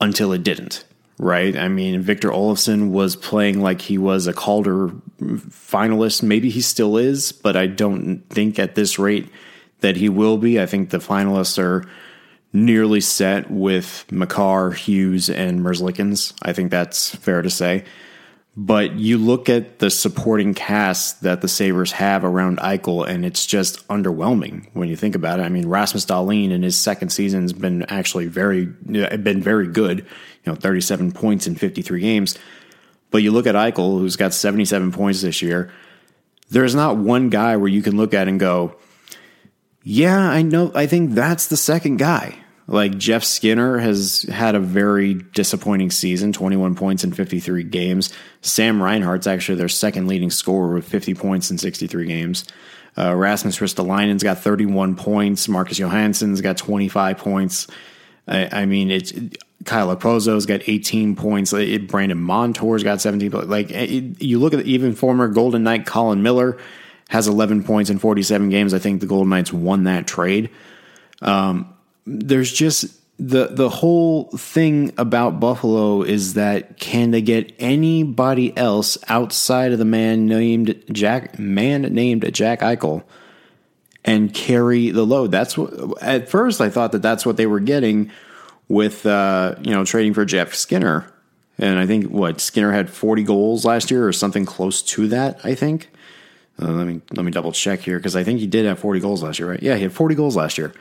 until 0.00 0.32
it 0.32 0.42
didn't, 0.42 0.84
right? 1.18 1.56
I 1.56 1.68
mean, 1.68 2.00
Victor 2.00 2.30
Olofsson 2.30 2.90
was 2.90 3.16
playing 3.16 3.60
like 3.60 3.80
he 3.80 3.98
was 3.98 4.26
a 4.26 4.32
Calder 4.32 4.88
finalist. 5.20 6.22
Maybe 6.22 6.50
he 6.50 6.60
still 6.60 6.96
is, 6.96 7.32
but 7.32 7.56
I 7.56 7.66
don't 7.66 8.20
think 8.30 8.58
at 8.58 8.74
this 8.74 8.98
rate 8.98 9.28
that 9.80 9.96
he 9.96 10.08
will 10.08 10.38
be. 10.38 10.60
I 10.60 10.66
think 10.66 10.90
the 10.90 10.98
finalists 10.98 11.58
are 11.58 11.86
nearly 12.52 13.00
set 13.00 13.50
with 13.50 14.06
Makar, 14.10 14.70
Hughes, 14.70 15.28
and 15.28 15.60
Merzlikins. 15.60 16.32
I 16.42 16.52
think 16.52 16.70
that's 16.70 17.14
fair 17.16 17.42
to 17.42 17.50
say. 17.50 17.84
But 18.56 18.94
you 18.94 19.18
look 19.18 19.48
at 19.48 19.80
the 19.80 19.90
supporting 19.90 20.54
cast 20.54 21.22
that 21.22 21.40
the 21.40 21.48
Sabres 21.48 21.90
have 21.92 22.24
around 22.24 22.58
Eichel, 22.58 23.06
and 23.06 23.26
it's 23.26 23.46
just 23.46 23.86
underwhelming 23.88 24.68
when 24.74 24.88
you 24.88 24.94
think 24.94 25.16
about 25.16 25.40
it. 25.40 25.42
I 25.42 25.48
mean, 25.48 25.66
Rasmus 25.66 26.06
Dahlin 26.06 26.52
in 26.52 26.62
his 26.62 26.78
second 26.78 27.08
season 27.08 27.42
has 27.42 27.52
been 27.52 27.82
actually 27.84 28.26
very 28.26 28.68
uh, 28.94 29.16
been 29.16 29.42
very 29.42 29.66
good. 29.66 30.00
You 30.44 30.52
know, 30.52 30.54
37 30.54 31.10
points 31.10 31.48
in 31.48 31.56
53 31.56 32.00
games. 32.00 32.38
But 33.10 33.22
you 33.22 33.32
look 33.32 33.48
at 33.48 33.56
Eichel, 33.56 33.98
who's 33.98 34.16
got 34.16 34.32
77 34.32 34.92
points 34.92 35.22
this 35.22 35.42
year. 35.42 35.72
There's 36.50 36.74
not 36.74 36.96
one 36.96 37.30
guy 37.30 37.56
where 37.56 37.68
you 37.68 37.82
can 37.82 37.96
look 37.96 38.14
at 38.14 38.28
and 38.28 38.38
go, 38.38 38.76
"Yeah, 39.82 40.18
I 40.18 40.42
know. 40.42 40.70
I 40.76 40.86
think 40.86 41.14
that's 41.14 41.48
the 41.48 41.56
second 41.56 41.96
guy." 41.96 42.43
Like 42.66 42.96
Jeff 42.96 43.24
Skinner 43.24 43.78
has 43.78 44.22
had 44.22 44.54
a 44.54 44.60
very 44.60 45.14
disappointing 45.14 45.90
season, 45.90 46.32
21 46.32 46.74
points 46.74 47.04
in 47.04 47.12
53 47.12 47.62
games. 47.64 48.12
Sam 48.40 48.82
Reinhart's 48.82 49.26
actually 49.26 49.56
their 49.56 49.68
second 49.68 50.08
leading 50.08 50.30
scorer 50.30 50.74
with 50.74 50.88
50 50.88 51.14
points 51.14 51.50
in 51.50 51.58
63 51.58 52.06
games. 52.06 52.44
Uh, 52.96 53.14
Rasmus 53.14 53.58
Ristolainen's 53.58 54.22
got 54.22 54.38
31 54.38 54.96
points. 54.96 55.48
Marcus 55.48 55.78
Johansson's 55.78 56.40
got 56.40 56.56
25 56.56 57.18
points. 57.18 57.66
I, 58.26 58.62
I 58.62 58.66
mean, 58.66 58.90
it's 58.90 59.12
Kyle 59.64 59.94
Okposo's 59.94 60.46
got 60.46 60.66
18 60.66 61.16
points. 61.16 61.52
It, 61.52 61.88
Brandon 61.88 62.18
Montour's 62.18 62.82
got 62.82 63.00
17. 63.00 63.48
Like 63.48 63.70
it, 63.70 64.22
you 64.22 64.38
look 64.38 64.54
at 64.54 64.64
even 64.64 64.94
former 64.94 65.28
Golden 65.28 65.64
Knight 65.64 65.86
Colin 65.86 66.22
Miller 66.22 66.58
has 67.08 67.28
11 67.28 67.64
points 67.64 67.90
in 67.90 67.98
47 67.98 68.48
games. 68.48 68.72
I 68.72 68.78
think 68.78 69.00
the 69.00 69.06
Golden 69.06 69.28
Knights 69.28 69.52
won 69.52 69.84
that 69.84 70.06
trade. 70.06 70.50
Um, 71.20 71.73
there's 72.06 72.52
just 72.52 72.86
the 73.18 73.46
the 73.46 73.68
whole 73.68 74.24
thing 74.36 74.92
about 74.98 75.38
Buffalo 75.38 76.02
is 76.02 76.34
that 76.34 76.78
can 76.78 77.12
they 77.12 77.22
get 77.22 77.52
anybody 77.58 78.56
else 78.56 78.98
outside 79.08 79.72
of 79.72 79.78
the 79.78 79.84
man 79.84 80.26
named 80.26 80.82
Jack 80.90 81.38
man 81.38 81.82
named 81.82 82.28
Jack 82.34 82.60
Eichel 82.60 83.04
and 84.04 84.34
carry 84.34 84.90
the 84.90 85.06
load? 85.06 85.30
That's 85.30 85.56
what 85.56 86.02
at 86.02 86.28
first 86.28 86.60
I 86.60 86.70
thought 86.70 86.92
that 86.92 87.02
that's 87.02 87.24
what 87.24 87.36
they 87.36 87.46
were 87.46 87.60
getting 87.60 88.10
with 88.68 89.06
uh, 89.06 89.54
you 89.62 89.70
know 89.70 89.84
trading 89.84 90.14
for 90.14 90.24
Jeff 90.24 90.52
Skinner, 90.54 91.10
and 91.56 91.78
I 91.78 91.86
think 91.86 92.06
what 92.06 92.40
Skinner 92.40 92.72
had 92.72 92.90
40 92.90 93.22
goals 93.22 93.64
last 93.64 93.92
year 93.92 94.08
or 94.08 94.12
something 94.12 94.44
close 94.44 94.82
to 94.82 95.08
that. 95.08 95.40
I 95.44 95.54
think. 95.54 95.90
Uh, 96.60 96.70
let 96.70 96.86
me 96.86 97.00
let 97.12 97.24
me 97.24 97.32
double 97.32 97.50
check 97.50 97.80
here 97.80 97.98
because 97.98 98.14
I 98.14 98.22
think 98.22 98.38
he 98.38 98.46
did 98.46 98.64
have 98.64 98.78
40 98.78 99.00
goals 99.00 99.24
last 99.24 99.40
year, 99.40 99.50
right? 99.50 99.62
Yeah, 99.62 99.74
he 99.74 99.82
had 99.82 99.92
40 99.92 100.14
goals 100.14 100.36
last 100.36 100.56
year. 100.56 100.72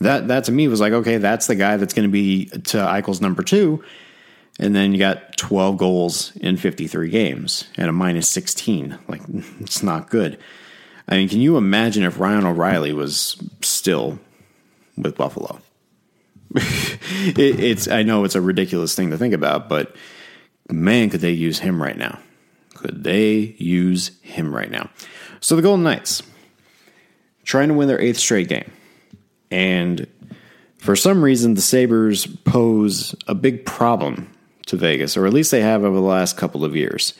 That 0.00 0.28
that 0.28 0.44
to 0.44 0.52
me 0.52 0.68
was 0.68 0.80
like, 0.80 0.92
okay, 0.92 1.18
that's 1.18 1.46
the 1.46 1.54
guy 1.54 1.76
that's 1.76 1.94
going 1.94 2.08
to 2.08 2.12
be 2.12 2.46
to 2.46 2.78
Eichel's 2.78 3.20
number 3.20 3.42
two. 3.42 3.84
And 4.58 4.74
then 4.74 4.92
you 4.92 4.98
got 4.98 5.36
12 5.36 5.76
goals 5.76 6.34
in 6.36 6.56
53 6.56 7.10
games 7.10 7.64
and 7.76 7.88
a 7.88 7.92
minus 7.92 8.28
16. 8.28 8.98
Like, 9.08 9.22
it's 9.60 9.82
not 9.82 10.10
good. 10.10 10.38
I 11.08 11.16
mean, 11.16 11.28
can 11.28 11.40
you 11.40 11.56
imagine 11.56 12.04
if 12.04 12.18
Ryan 12.18 12.46
O'Reilly 12.46 12.92
was 12.92 13.36
still 13.62 14.18
with 14.96 15.16
Buffalo? 15.16 15.60
it, 16.54 17.38
it's 17.38 17.88
I 17.88 18.02
know 18.04 18.24
it's 18.24 18.36
a 18.36 18.40
ridiculous 18.40 18.94
thing 18.94 19.10
to 19.10 19.18
think 19.18 19.34
about, 19.34 19.68
but 19.68 19.94
man, 20.70 21.10
could 21.10 21.20
they 21.20 21.32
use 21.32 21.58
him 21.58 21.82
right 21.82 21.96
now? 21.96 22.20
Could 22.74 23.02
they 23.04 23.56
use 23.58 24.12
him 24.22 24.54
right 24.54 24.70
now? 24.70 24.88
So 25.40 25.56
the 25.56 25.62
Golden 25.62 25.84
Knights 25.84 26.22
trying 27.44 27.68
to 27.68 27.74
win 27.74 27.88
their 27.88 28.00
eighth 28.00 28.18
straight 28.18 28.48
game. 28.48 28.70
And 29.54 30.08
for 30.78 30.96
some 30.96 31.22
reason, 31.22 31.54
the 31.54 31.60
Sabres 31.60 32.26
pose 32.26 33.14
a 33.28 33.36
big 33.36 33.64
problem 33.64 34.32
to 34.66 34.76
Vegas, 34.76 35.16
or 35.16 35.26
at 35.26 35.32
least 35.32 35.52
they 35.52 35.60
have 35.60 35.84
over 35.84 35.94
the 35.94 36.02
last 36.02 36.36
couple 36.36 36.64
of 36.64 36.74
years. 36.74 37.14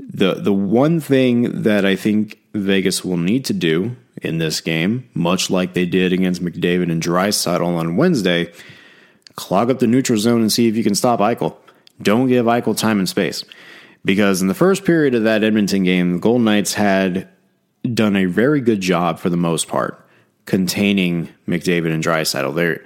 The, 0.00 0.34
the 0.34 0.52
one 0.52 0.98
thing 0.98 1.62
that 1.62 1.86
I 1.86 1.94
think 1.94 2.40
Vegas 2.52 3.04
will 3.04 3.16
need 3.16 3.44
to 3.44 3.52
do 3.52 3.94
in 4.22 4.38
this 4.38 4.60
game, 4.60 5.08
much 5.14 5.48
like 5.48 5.74
they 5.74 5.86
did 5.86 6.12
against 6.12 6.42
McDavid 6.42 6.90
and 6.90 7.00
Draisaitl 7.00 7.76
on 7.76 7.96
Wednesday, 7.96 8.52
clog 9.36 9.70
up 9.70 9.78
the 9.78 9.86
neutral 9.86 10.18
zone 10.18 10.40
and 10.40 10.50
see 10.50 10.66
if 10.66 10.76
you 10.76 10.82
can 10.82 10.96
stop 10.96 11.20
Eichel. 11.20 11.56
Don't 12.02 12.26
give 12.26 12.46
Eichel 12.46 12.76
time 12.76 12.98
and 12.98 13.08
space. 13.08 13.44
Because 14.04 14.42
in 14.42 14.48
the 14.48 14.54
first 14.54 14.84
period 14.84 15.14
of 15.14 15.22
that 15.22 15.44
Edmonton 15.44 15.84
game, 15.84 16.14
the 16.14 16.18
Golden 16.18 16.44
Knights 16.44 16.74
had 16.74 17.28
done 17.94 18.16
a 18.16 18.24
very 18.24 18.60
good 18.60 18.80
job 18.80 19.20
for 19.20 19.30
the 19.30 19.36
most 19.36 19.68
part 19.68 20.05
containing 20.46 21.28
McDavid 21.46 21.92
and 21.92 22.02
Draisaitl. 22.02 22.54
There, 22.54 22.82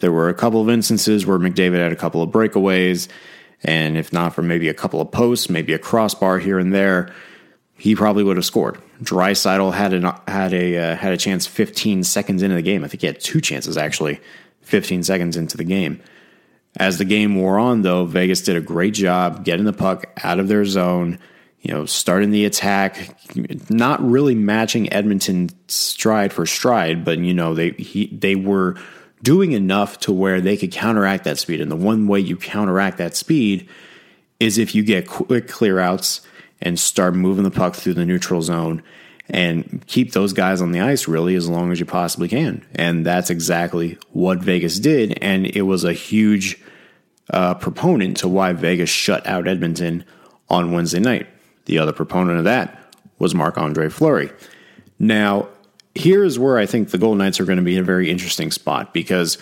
there 0.00 0.12
were 0.12 0.28
a 0.28 0.34
couple 0.34 0.60
of 0.60 0.68
instances 0.68 1.24
where 1.24 1.38
McDavid 1.38 1.78
had 1.78 1.92
a 1.92 1.96
couple 1.96 2.22
of 2.22 2.30
breakaways, 2.30 3.08
and 3.62 3.96
if 3.96 4.12
not 4.12 4.34
for 4.34 4.42
maybe 4.42 4.68
a 4.68 4.74
couple 4.74 5.00
of 5.00 5.10
posts, 5.10 5.48
maybe 5.48 5.72
a 5.72 5.78
crossbar 5.78 6.38
here 6.38 6.58
and 6.58 6.74
there, 6.74 7.12
he 7.76 7.94
probably 7.94 8.22
would 8.22 8.36
have 8.36 8.44
scored. 8.44 8.78
Draisaitl 9.02 9.72
had 9.72 9.92
an, 9.92 10.10
had 10.28 10.52
a 10.52 10.76
uh, 10.76 10.96
had 10.96 11.12
a 11.12 11.16
chance 11.16 11.46
15 11.46 12.04
seconds 12.04 12.42
into 12.42 12.54
the 12.54 12.62
game. 12.62 12.84
I 12.84 12.88
think 12.88 13.00
he 13.00 13.06
had 13.06 13.20
two 13.20 13.40
chances 13.40 13.76
actually, 13.76 14.20
15 14.62 15.02
seconds 15.02 15.36
into 15.36 15.56
the 15.56 15.64
game. 15.64 16.00
As 16.76 16.98
the 16.98 17.04
game 17.04 17.36
wore 17.36 17.58
on, 17.58 17.82
though, 17.82 18.04
Vegas 18.04 18.42
did 18.42 18.56
a 18.56 18.60
great 18.60 18.94
job 18.94 19.44
getting 19.44 19.64
the 19.64 19.72
puck 19.72 20.06
out 20.24 20.40
of 20.40 20.48
their 20.48 20.64
zone 20.64 21.18
you 21.64 21.72
know, 21.72 21.86
starting 21.86 22.30
the 22.30 22.44
attack, 22.44 23.16
not 23.70 24.00
really 24.02 24.34
matching 24.34 24.92
Edmonton 24.92 25.48
stride 25.66 26.30
for 26.30 26.44
stride, 26.44 27.06
but 27.06 27.18
you 27.18 27.32
know 27.32 27.54
they 27.54 27.70
he, 27.70 28.06
they 28.08 28.36
were 28.36 28.76
doing 29.22 29.52
enough 29.52 29.98
to 30.00 30.12
where 30.12 30.42
they 30.42 30.58
could 30.58 30.70
counteract 30.70 31.24
that 31.24 31.38
speed. 31.38 31.62
And 31.62 31.70
the 31.70 31.76
one 31.76 32.06
way 32.06 32.20
you 32.20 32.36
counteract 32.36 32.98
that 32.98 33.16
speed 33.16 33.66
is 34.38 34.58
if 34.58 34.74
you 34.74 34.82
get 34.82 35.08
quick 35.08 35.48
clear 35.48 35.80
outs 35.80 36.20
and 36.60 36.78
start 36.78 37.14
moving 37.14 37.44
the 37.44 37.50
puck 37.50 37.74
through 37.74 37.94
the 37.94 38.04
neutral 38.04 38.42
zone 38.42 38.82
and 39.30 39.82
keep 39.86 40.12
those 40.12 40.34
guys 40.34 40.60
on 40.60 40.72
the 40.72 40.80
ice 40.80 41.08
really 41.08 41.34
as 41.34 41.48
long 41.48 41.72
as 41.72 41.80
you 41.80 41.86
possibly 41.86 42.28
can. 42.28 42.62
And 42.74 43.06
that's 43.06 43.30
exactly 43.30 43.96
what 44.12 44.40
Vegas 44.40 44.78
did. 44.78 45.18
And 45.22 45.46
it 45.46 45.62
was 45.62 45.84
a 45.84 45.94
huge 45.94 46.62
uh, 47.30 47.54
proponent 47.54 48.18
to 48.18 48.28
why 48.28 48.52
Vegas 48.52 48.90
shut 48.90 49.26
out 49.26 49.48
Edmonton 49.48 50.04
on 50.50 50.72
Wednesday 50.72 51.00
night. 51.00 51.26
The 51.66 51.78
other 51.78 51.92
proponent 51.92 52.38
of 52.38 52.44
that 52.44 52.94
was 53.18 53.34
Marc 53.34 53.58
Andre 53.58 53.88
Fleury. 53.88 54.30
Now, 54.98 55.48
here's 55.94 56.38
where 56.38 56.58
I 56.58 56.66
think 56.66 56.90
the 56.90 56.98
Golden 56.98 57.18
Knights 57.18 57.40
are 57.40 57.44
going 57.44 57.58
to 57.58 57.64
be 57.64 57.76
in 57.76 57.82
a 57.82 57.86
very 57.86 58.10
interesting 58.10 58.50
spot 58.50 58.92
because 58.92 59.38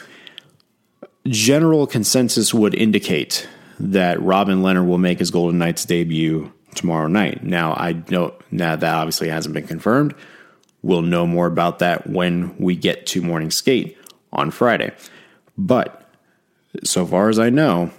general 1.27 1.87
consensus 1.87 2.53
would 2.53 2.75
indicate 2.75 3.49
that 3.79 4.21
Robin 4.23 4.63
Lehner 4.63 4.87
will 4.87 4.99
make 4.99 5.19
his 5.19 5.31
Golden 5.31 5.59
Knights 5.59 5.85
debut 5.85 6.53
tomorrow 6.75 7.07
night. 7.07 7.43
Now, 7.43 7.75
I 7.75 8.03
know 8.11 8.35
now 8.51 8.77
that 8.77 8.95
obviously 8.95 9.29
hasn't 9.29 9.55
been 9.55 9.67
confirmed. 9.67 10.15
We'll 10.83 11.03
know 11.03 11.27
more 11.27 11.47
about 11.47 11.79
that 11.79 12.09
when 12.09 12.57
we 12.59 12.77
get 12.77 13.07
to 13.09 13.23
morning 13.23 13.51
skate 13.51 13.97
on 14.33 14.51
Friday. 14.51 14.93
But 15.57 16.09
so 16.83 17.07
far 17.07 17.29
as 17.29 17.39
I 17.39 17.51
know, 17.51 17.91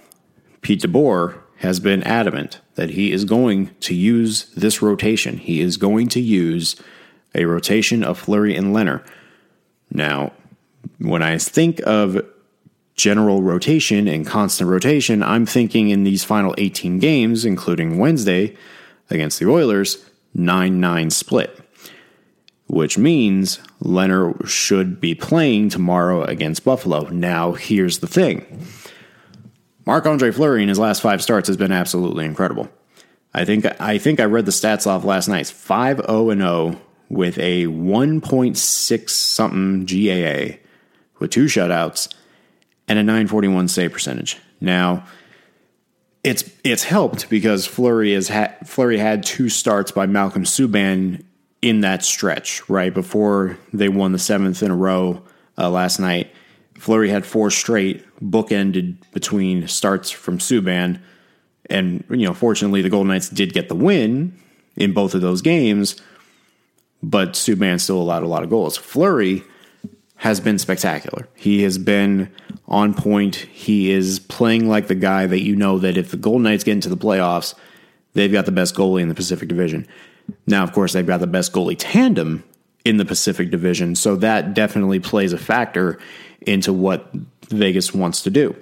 Pete 0.60 0.82
DeBoer 0.82 1.40
has 1.58 1.80
been 1.80 2.02
adamant 2.02 2.60
that 2.74 2.90
he 2.90 3.12
is 3.12 3.24
going 3.24 3.70
to 3.80 3.94
use 3.94 4.46
this 4.54 4.82
rotation. 4.82 5.38
He 5.38 5.60
is 5.60 5.76
going 5.76 6.08
to 6.08 6.20
use 6.20 6.76
a 7.34 7.44
rotation 7.44 8.04
of 8.04 8.18
Fleury 8.18 8.56
and 8.56 8.74
Lehner. 8.74 9.04
Now, 9.90 10.32
when 10.98 11.22
I 11.22 11.38
think 11.38 11.80
of 11.86 12.20
general 12.96 13.42
rotation 13.42 14.06
and 14.08 14.26
constant 14.26 14.70
rotation, 14.70 15.22
I'm 15.22 15.46
thinking 15.46 15.88
in 15.88 16.04
these 16.04 16.24
final 16.24 16.54
18 16.58 16.98
games, 16.98 17.44
including 17.44 17.98
Wednesday 17.98 18.56
against 19.10 19.38
the 19.38 19.48
Oilers, 19.48 20.04
9 20.34 20.80
9 20.80 21.10
split, 21.10 21.60
which 22.66 22.98
means 22.98 23.58
Lehner 23.82 24.46
should 24.46 25.00
be 25.00 25.14
playing 25.14 25.68
tomorrow 25.68 26.24
against 26.24 26.64
Buffalo. 26.64 27.08
Now, 27.08 27.52
here's 27.52 27.98
the 27.98 28.06
thing 28.06 28.66
Marc 29.86 30.06
Andre 30.06 30.30
Fleury 30.30 30.62
in 30.62 30.68
his 30.68 30.78
last 30.78 31.02
five 31.02 31.22
starts 31.22 31.48
has 31.48 31.56
been 31.56 31.72
absolutely 31.72 32.24
incredible. 32.24 32.68
I 33.34 33.44
think 33.44 33.66
I 33.80 33.98
think 33.98 34.20
I 34.20 34.24
read 34.24 34.46
the 34.46 34.52
stats 34.52 34.86
off 34.86 35.04
last 35.04 35.28
night. 35.28 35.46
5 35.46 36.02
0 36.06 36.30
and 36.30 36.40
0 36.40 36.80
with 37.08 37.38
a 37.38 37.66
1.6 37.66 39.10
something 39.10 39.80
GAA 39.84 40.58
with 41.18 41.30
two 41.30 41.44
shutouts 41.44 42.12
and 42.88 42.98
a 42.98 43.02
941 43.02 43.68
save 43.68 43.92
percentage. 43.92 44.38
Now, 44.60 45.04
it's 46.22 46.50
it's 46.62 46.84
helped 46.84 47.28
because 47.28 47.66
Fleury 47.66 48.14
has 48.14 48.28
had 48.28 48.66
Fleury 48.66 48.98
had 48.98 49.22
two 49.24 49.48
starts 49.48 49.90
by 49.90 50.06
Malcolm 50.06 50.44
Subban 50.44 51.22
in 51.60 51.80
that 51.80 52.04
stretch 52.04 52.68
right 52.68 52.92
before 52.92 53.58
they 53.72 53.88
won 53.88 54.12
the 54.12 54.18
seventh 54.18 54.62
in 54.62 54.70
a 54.70 54.76
row 54.76 55.22
uh, 55.58 55.68
last 55.68 55.98
night 55.98 56.30
Fleury 56.74 57.08
had 57.08 57.24
four 57.24 57.50
straight 57.50 58.04
bookended 58.20 58.96
between 59.12 59.68
starts 59.68 60.10
from 60.10 60.38
Subban. 60.38 61.00
And, 61.70 62.04
you 62.10 62.26
know, 62.26 62.34
fortunately, 62.34 62.82
the 62.82 62.90
Golden 62.90 63.08
Knights 63.08 63.30
did 63.30 63.52
get 63.52 63.68
the 63.68 63.74
win 63.74 64.38
in 64.76 64.92
both 64.92 65.14
of 65.14 65.20
those 65.20 65.40
games, 65.40 66.00
but 67.02 67.32
Subban 67.32 67.80
still 67.80 68.00
allowed 68.00 68.22
a 68.22 68.28
lot 68.28 68.42
of 68.42 68.50
goals. 68.50 68.76
Fleury 68.76 69.44
has 70.16 70.40
been 70.40 70.58
spectacular. 70.58 71.28
He 71.34 71.62
has 71.62 71.78
been 71.78 72.30
on 72.66 72.94
point. 72.94 73.36
He 73.36 73.90
is 73.90 74.18
playing 74.18 74.68
like 74.68 74.88
the 74.88 74.94
guy 74.94 75.26
that 75.26 75.40
you 75.40 75.56
know 75.56 75.78
that 75.78 75.96
if 75.96 76.10
the 76.10 76.16
Golden 76.16 76.42
Knights 76.42 76.64
get 76.64 76.72
into 76.72 76.88
the 76.88 76.96
playoffs, 76.96 77.54
they've 78.14 78.32
got 78.32 78.46
the 78.46 78.52
best 78.52 78.74
goalie 78.74 79.02
in 79.02 79.08
the 79.08 79.14
Pacific 79.14 79.48
Division. 79.48 79.86
Now, 80.46 80.62
of 80.62 80.72
course, 80.72 80.92
they've 80.92 81.06
got 81.06 81.20
the 81.20 81.26
best 81.26 81.52
goalie 81.52 81.76
tandem 81.78 82.42
in 82.84 82.96
the 82.96 83.04
Pacific 83.04 83.50
Division, 83.50 83.94
so 83.94 84.16
that 84.16 84.54
definitely 84.54 85.00
plays 85.00 85.32
a 85.32 85.38
factor 85.38 85.98
into 86.46 86.72
what 86.72 87.10
Vegas 87.48 87.94
wants 87.94 88.22
to 88.22 88.30
do. 88.30 88.56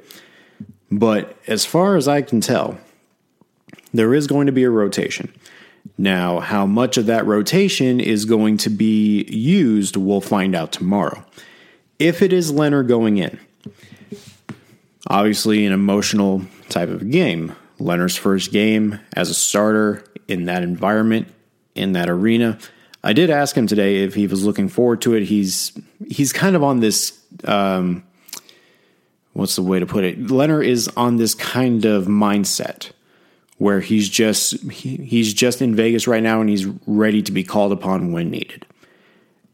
But 0.91 1.37
as 1.47 1.65
far 1.65 1.97
as 1.97 2.07
I 2.09 2.23
can 2.23 2.41
tell, 2.41 2.79
there 3.95 4.15
is 4.15 4.27
going 4.27 4.47
to 4.47 4.53
be 4.53 4.65
a 4.65 4.71
rotation. 4.71 5.33
Now, 5.99 6.41
how 6.41 6.67
much 6.67 6.97
of 6.97 7.07
that 7.07 7.27
rotation 7.27 8.01
is 8.01 8.25
going 8.25 8.59
to 8.59 8.71
be 8.71 9.25
used, 9.25 9.97
we'll 9.97 10.21
find 10.21 10.55
out 10.55 10.73
tomorrow. 10.73 11.25
If 11.99 12.23
it 12.23 12.33
is 12.33 12.53
Lehner 12.53 12.87
going 12.87 13.19
in, 13.19 13.39
obviously 15.09 15.67
an 15.67 15.73
emotional 15.73 16.43
type 16.69 16.89
of 16.89 17.11
game. 17.11 17.55
Lehner's 17.79 18.17
first 18.17 18.53
game 18.53 19.01
as 19.15 19.31
a 19.31 19.35
starter 19.35 20.05
in 20.29 20.45
that 20.47 20.63
environment, 20.63 21.29
in 21.75 21.93
that 21.93 22.09
arena. 22.09 22.59
I 23.05 23.13
did 23.13 23.31
ask 23.31 23.57
him 23.57 23.67
today 23.67 24.05
if 24.05 24.15
he 24.15 24.27
was 24.27 24.45
looking 24.45 24.69
forward 24.69 25.01
to 25.03 25.15
it. 25.15 25.25
He's 25.25 25.73
he's 26.09 26.33
kind 26.33 26.55
of 26.55 26.63
on 26.63 26.81
this 26.81 27.19
um, 27.45 28.05
what's 29.33 29.57
the 29.57 29.63
way 29.63 29.79
to 29.79 29.87
put 29.87 30.05
it? 30.05 30.25
Lehner 30.27 30.65
is 30.65 30.89
on 30.97 31.17
this 31.17 31.35
kind 31.35 31.85
of 31.85 32.07
mindset 32.07 32.91
where 33.59 33.81
he's 33.81 34.09
just 34.09 34.61
he, 34.71 34.97
he's 34.97 35.33
just 35.33 35.63
in 35.63 35.75
Vegas 35.75 36.07
right 36.07 36.23
now 36.23 36.41
and 36.41 36.51
he's 36.51 36.67
ready 36.87 37.23
to 37.23 37.33
be 37.33 37.45
called 37.45 37.73
upon 37.73 38.13
when 38.13 38.31
needed. 38.31 38.67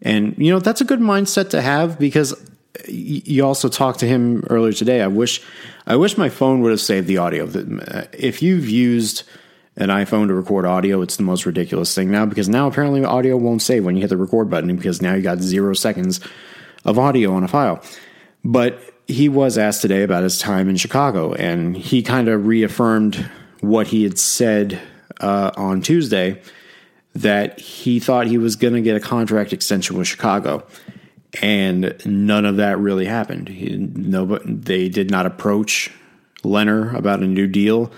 And 0.00 0.34
you 0.38 0.52
know 0.52 0.60
that's 0.60 0.80
a 0.80 0.84
good 0.84 1.00
mindset 1.00 1.50
to 1.50 1.60
have 1.60 1.98
because 1.98 2.34
you 2.86 3.44
also 3.44 3.68
talked 3.68 4.00
to 4.00 4.06
him 4.06 4.44
earlier 4.48 4.72
today. 4.72 5.02
I 5.02 5.08
wish 5.08 5.42
I 5.86 5.96
wish 5.96 6.16
my 6.16 6.28
phone 6.28 6.60
would 6.62 6.70
have 6.70 6.80
saved 6.80 7.06
the 7.06 7.18
audio. 7.18 7.48
If 8.12 8.42
you've 8.42 8.68
used 8.68 9.24
an 9.76 9.90
iPhone 9.90 10.28
to 10.28 10.34
record 10.34 10.64
audio, 10.64 11.02
it's 11.02 11.16
the 11.16 11.22
most 11.22 11.46
ridiculous 11.46 11.94
thing 11.94 12.10
now 12.10 12.26
because 12.26 12.48
now 12.48 12.66
apparently 12.66 13.04
audio 13.04 13.36
won't 13.36 13.62
save 13.62 13.84
when 13.84 13.96
you 13.96 14.02
hit 14.02 14.08
the 14.08 14.16
record 14.16 14.48
button 14.48 14.74
because 14.76 15.02
now 15.02 15.14
you 15.14 15.22
got 15.22 15.38
zero 15.38 15.74
seconds 15.74 16.20
of 16.84 16.98
audio 16.98 17.32
on 17.34 17.44
a 17.44 17.48
file. 17.48 17.82
But 18.44 18.80
he 19.06 19.28
was 19.28 19.56
asked 19.58 19.82
today 19.82 20.02
about 20.02 20.22
his 20.22 20.38
time 20.38 20.68
in 20.68 20.76
Chicago, 20.76 21.32
and 21.32 21.76
he 21.76 22.02
kind 22.02 22.28
of 22.28 22.46
reaffirmed 22.46 23.28
what 23.60 23.88
he 23.88 24.04
had 24.04 24.18
said 24.18 24.80
uh, 25.20 25.50
on 25.56 25.80
Tuesday 25.80 26.40
that 27.14 27.58
he 27.58 27.98
thought 27.98 28.26
he 28.26 28.38
was 28.38 28.56
going 28.56 28.74
to 28.74 28.80
get 28.80 28.96
a 28.96 29.00
contract 29.00 29.52
extension 29.52 29.96
with 29.96 30.06
Chicago. 30.06 30.64
And 31.42 31.94
none 32.06 32.44
of 32.44 32.56
that 32.56 32.78
really 32.78 33.06
happened. 33.06 33.48
He, 33.48 33.76
no, 33.76 34.38
they 34.44 34.88
did 34.88 35.10
not 35.10 35.26
approach 35.26 35.90
Lehner 36.42 36.94
about 36.94 37.20
a 37.20 37.26
new 37.26 37.46
deal. 37.46 37.90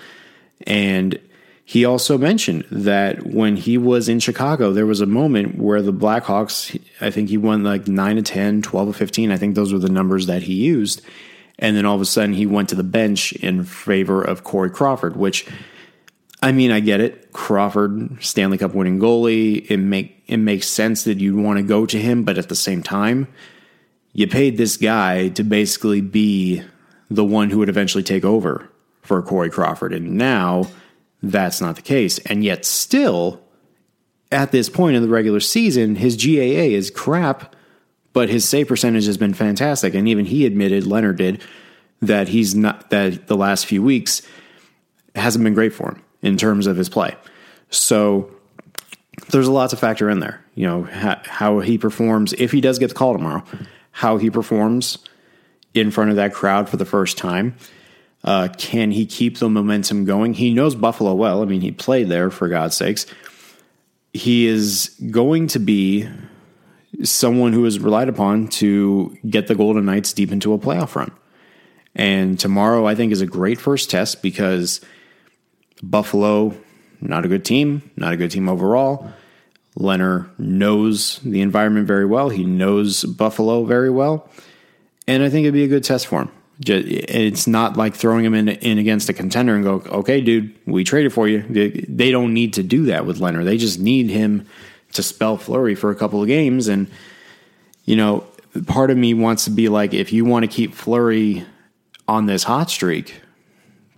And 0.66 1.18
he 1.64 1.84
also 1.84 2.18
mentioned 2.18 2.64
that 2.70 3.26
when 3.26 3.56
he 3.56 3.78
was 3.78 4.08
in 4.08 4.18
Chicago, 4.18 4.72
there 4.72 4.86
was 4.86 5.00
a 5.00 5.06
moment 5.06 5.56
where 5.56 5.82
the 5.82 5.92
Blackhawks, 5.92 6.80
I 7.00 7.10
think 7.10 7.28
he 7.28 7.36
won 7.36 7.62
like 7.62 7.86
9 7.86 8.16
to 8.16 8.22
10, 8.22 8.62
12 8.62 8.88
to 8.88 8.92
15. 8.92 9.30
I 9.30 9.36
think 9.36 9.54
those 9.54 9.72
were 9.72 9.78
the 9.78 9.88
numbers 9.88 10.26
that 10.26 10.42
he 10.42 10.54
used. 10.54 11.02
And 11.58 11.76
then 11.76 11.86
all 11.86 11.94
of 11.94 12.00
a 12.00 12.06
sudden 12.06 12.34
he 12.34 12.46
went 12.46 12.70
to 12.70 12.74
the 12.74 12.82
bench 12.82 13.32
in 13.34 13.64
favor 13.64 14.22
of 14.22 14.42
Corey 14.42 14.70
Crawford, 14.70 15.16
which 15.16 15.46
I 16.42 16.52
mean, 16.52 16.70
I 16.70 16.80
get 16.80 17.00
it. 17.00 17.32
Crawford, 17.32 18.22
Stanley 18.22 18.56
Cup 18.58 18.74
winning 18.74 18.98
goalie, 18.98 19.70
it 19.70 19.76
make 19.76 20.22
it 20.26 20.38
makes 20.38 20.68
sense 20.68 21.04
that 21.04 21.18
you'd 21.18 21.36
want 21.36 21.58
to 21.58 21.62
go 21.62 21.84
to 21.84 21.98
him, 21.98 22.24
but 22.24 22.38
at 22.38 22.48
the 22.48 22.54
same 22.54 22.82
time, 22.82 23.28
you 24.12 24.26
paid 24.26 24.56
this 24.56 24.76
guy 24.76 25.28
to 25.30 25.44
basically 25.44 26.00
be 26.00 26.62
the 27.10 27.24
one 27.24 27.50
who 27.50 27.58
would 27.58 27.68
eventually 27.68 28.04
take 28.04 28.24
over 28.24 28.68
for 29.02 29.20
Corey 29.22 29.50
Crawford. 29.50 29.92
And 29.92 30.16
now 30.16 30.68
that's 31.22 31.60
not 31.60 31.76
the 31.76 31.82
case. 31.82 32.18
And 32.20 32.42
yet, 32.44 32.64
still, 32.64 33.40
at 34.32 34.52
this 34.52 34.68
point 34.68 34.96
in 34.96 35.02
the 35.02 35.08
regular 35.08 35.40
season, 35.40 35.96
his 35.96 36.16
GAA 36.16 36.70
is 36.72 36.90
crap, 36.90 37.54
but 38.12 38.28
his 38.28 38.48
save 38.48 38.68
percentage 38.68 39.06
has 39.06 39.18
been 39.18 39.34
fantastic. 39.34 39.94
And 39.94 40.08
even 40.08 40.24
he 40.24 40.46
admitted, 40.46 40.84
Lehner 40.84 41.14
did, 41.14 41.42
that 42.00 42.28
he's 42.28 42.54
not, 42.54 42.90
that 42.90 43.26
the 43.26 43.36
last 43.36 43.66
few 43.66 43.82
weeks 43.82 44.22
hasn't 45.14 45.44
been 45.44 45.54
great 45.54 45.72
for 45.72 45.90
him 45.90 46.02
in 46.22 46.36
terms 46.36 46.66
of 46.66 46.76
his 46.76 46.88
play. 46.88 47.14
So 47.70 48.30
there's 49.30 49.46
a 49.46 49.52
lot 49.52 49.70
to 49.70 49.76
factor 49.76 50.08
in 50.08 50.20
there. 50.20 50.42
You 50.54 50.66
know, 50.66 50.82
how, 50.84 51.60
he 51.60 51.78
performs, 51.78 52.32
if 52.34 52.52
he 52.52 52.60
does 52.60 52.78
get 52.78 52.88
the 52.88 52.94
call 52.94 53.12
tomorrow, 53.12 53.44
how 53.92 54.16
he 54.16 54.30
performs 54.30 54.98
in 55.74 55.90
front 55.90 56.10
of 56.10 56.16
that 56.16 56.32
crowd 56.32 56.68
for 56.68 56.76
the 56.76 56.84
first 56.84 57.18
time 57.18 57.54
uh, 58.22 58.48
can 58.56 58.90
he 58.90 59.06
keep 59.06 59.38
the 59.38 59.48
momentum 59.48 60.04
going? 60.04 60.34
He 60.34 60.52
knows 60.52 60.74
Buffalo 60.74 61.14
well. 61.14 61.42
I 61.42 61.46
mean, 61.46 61.60
he 61.60 61.72
played 61.72 62.08
there 62.08 62.30
for 62.30 62.48
God's 62.48 62.76
sakes. 62.76 63.06
He 64.12 64.46
is 64.46 64.94
going 65.10 65.46
to 65.48 65.58
be 65.58 66.08
someone 67.02 67.52
who 67.52 67.64
is 67.64 67.78
relied 67.78 68.08
upon 68.08 68.48
to 68.48 69.16
get 69.28 69.46
the 69.46 69.54
Golden 69.54 69.84
Knights 69.84 70.12
deep 70.12 70.32
into 70.32 70.52
a 70.52 70.58
playoff 70.58 70.94
run. 70.94 71.12
And 71.94 72.38
tomorrow, 72.38 72.86
I 72.86 72.94
think, 72.94 73.12
is 73.12 73.20
a 73.20 73.26
great 73.26 73.60
first 73.60 73.90
test 73.90 74.22
because 74.22 74.80
Buffalo, 75.82 76.54
not 77.00 77.24
a 77.24 77.28
good 77.28 77.44
team, 77.44 77.90
not 77.96 78.12
a 78.12 78.16
good 78.16 78.30
team 78.30 78.48
overall. 78.48 79.10
Lehner 79.78 80.28
knows 80.38 81.20
the 81.20 81.40
environment 81.40 81.86
very 81.86 82.04
well. 82.04 82.28
He 82.28 82.44
knows 82.44 83.04
Buffalo 83.04 83.64
very 83.64 83.90
well. 83.90 84.28
And 85.06 85.22
I 85.22 85.30
think 85.30 85.44
it'd 85.44 85.54
be 85.54 85.64
a 85.64 85.68
good 85.68 85.84
test 85.84 86.06
for 86.06 86.22
him. 86.22 86.32
It's 86.66 87.46
not 87.46 87.76
like 87.76 87.94
throwing 87.94 88.24
him 88.24 88.34
in, 88.34 88.48
in 88.48 88.78
against 88.78 89.08
a 89.08 89.14
contender 89.14 89.54
and 89.54 89.64
go, 89.64 89.82
okay, 89.98 90.20
dude, 90.20 90.54
we 90.66 90.84
traded 90.84 91.12
for 91.12 91.26
you. 91.26 91.42
They 91.42 92.10
don't 92.10 92.34
need 92.34 92.54
to 92.54 92.62
do 92.62 92.86
that 92.86 93.06
with 93.06 93.18
Lehner. 93.18 93.44
They 93.44 93.56
just 93.56 93.78
need 93.78 94.10
him 94.10 94.46
to 94.92 95.02
spell 95.02 95.36
Fleury 95.36 95.74
for 95.74 95.90
a 95.90 95.94
couple 95.94 96.20
of 96.20 96.28
games. 96.28 96.68
And, 96.68 96.90
you 97.84 97.96
know, 97.96 98.26
part 98.66 98.90
of 98.90 98.98
me 98.98 99.14
wants 99.14 99.44
to 99.44 99.50
be 99.50 99.68
like, 99.68 99.94
if 99.94 100.12
you 100.12 100.24
want 100.24 100.44
to 100.44 100.48
keep 100.48 100.74
Fleury 100.74 101.46
on 102.06 102.26
this 102.26 102.42
hot 102.42 102.70
streak, 102.70 103.20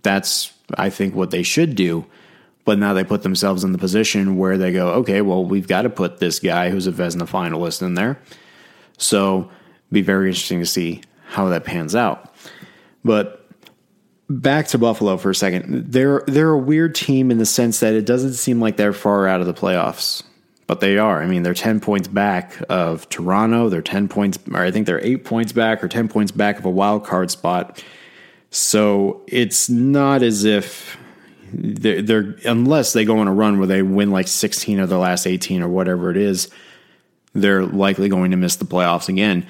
that's, 0.01 0.53
I 0.77 0.89
think, 0.89 1.15
what 1.15 1.31
they 1.31 1.43
should 1.43 1.75
do. 1.75 2.05
But 2.65 2.79
now 2.79 2.93
they 2.93 3.03
put 3.03 3.23
themselves 3.23 3.65
in 3.65 3.73
the 3.73 3.77
position 3.77 4.37
where 4.37 4.57
they 4.57 4.71
go, 4.71 4.93
okay, 4.93 5.19
well, 5.19 5.43
we've 5.43 5.67
got 5.67 5.81
to 5.81 5.89
put 5.89 6.19
this 6.19 6.39
guy 6.39 6.69
who's 6.69 6.87
a 6.87 6.93
Vezina 6.93 7.27
finalist 7.27 7.81
in 7.81 7.95
there. 7.95 8.19
So, 8.97 9.51
be 9.91 10.01
very 10.01 10.29
interesting 10.29 10.59
to 10.59 10.65
see 10.65 11.01
how 11.27 11.49
that 11.49 11.65
pans 11.65 11.93
out. 11.95 12.32
But 13.03 13.43
back 14.29 14.67
to 14.67 14.77
Buffalo 14.77 15.17
for 15.17 15.29
a 15.29 15.35
second. 15.35 15.91
They're 15.91 16.23
they're 16.27 16.51
a 16.51 16.57
weird 16.57 16.95
team 16.95 17.31
in 17.31 17.37
the 17.37 17.45
sense 17.45 17.79
that 17.81 17.93
it 17.93 18.05
doesn't 18.05 18.33
seem 18.33 18.59
like 18.59 18.77
they're 18.77 18.93
far 18.93 19.27
out 19.27 19.41
of 19.41 19.47
the 19.47 19.53
playoffs. 19.53 20.23
But 20.65 20.79
they 20.79 20.97
are. 20.97 21.21
I 21.21 21.27
mean, 21.27 21.43
they're 21.43 21.53
10 21.53 21.81
points 21.81 22.07
back 22.07 22.55
of 22.69 23.07
Toronto. 23.09 23.67
They're 23.67 23.81
10 23.81 24.07
points, 24.07 24.39
or 24.49 24.61
I 24.61 24.71
think 24.71 24.87
they're 24.87 25.03
8 25.03 25.25
points 25.25 25.51
back 25.51 25.83
or 25.83 25.89
10 25.89 26.07
points 26.07 26.31
back 26.31 26.57
of 26.57 26.65
a 26.65 26.69
wild 26.69 27.05
card 27.05 27.29
spot. 27.29 27.83
So 28.49 29.23
it's 29.27 29.69
not 29.69 30.23
as 30.23 30.45
if 30.45 30.97
they're, 31.51 32.01
they're, 32.01 32.37
unless 32.45 32.93
they 32.93 33.03
go 33.03 33.19
on 33.19 33.27
a 33.27 33.33
run 33.33 33.57
where 33.57 33.67
they 33.67 33.81
win 33.81 34.11
like 34.11 34.29
16 34.29 34.79
of 34.79 34.89
the 34.89 34.97
last 34.97 35.27
18 35.27 35.61
or 35.61 35.67
whatever 35.67 36.09
it 36.09 36.17
is, 36.17 36.49
they're 37.33 37.65
likely 37.65 38.07
going 38.07 38.31
to 38.31 38.37
miss 38.37 38.55
the 38.55 38.65
playoffs 38.65 39.09
again. 39.09 39.45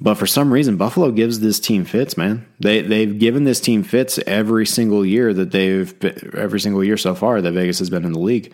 But 0.00 0.16
for 0.16 0.26
some 0.26 0.52
reason, 0.52 0.76
Buffalo 0.76 1.10
gives 1.12 1.40
this 1.40 1.60
team 1.60 1.84
fits, 1.84 2.16
man. 2.16 2.46
They 2.60 2.82
they've 2.82 3.18
given 3.18 3.44
this 3.44 3.60
team 3.60 3.82
fits 3.82 4.18
every 4.26 4.66
single 4.66 5.06
year 5.06 5.32
that 5.32 5.52
they've 5.52 5.94
every 6.34 6.60
single 6.60 6.82
year 6.82 6.96
so 6.96 7.14
far 7.14 7.40
that 7.40 7.52
Vegas 7.52 7.78
has 7.78 7.90
been 7.90 8.04
in 8.04 8.12
the 8.12 8.18
league, 8.18 8.52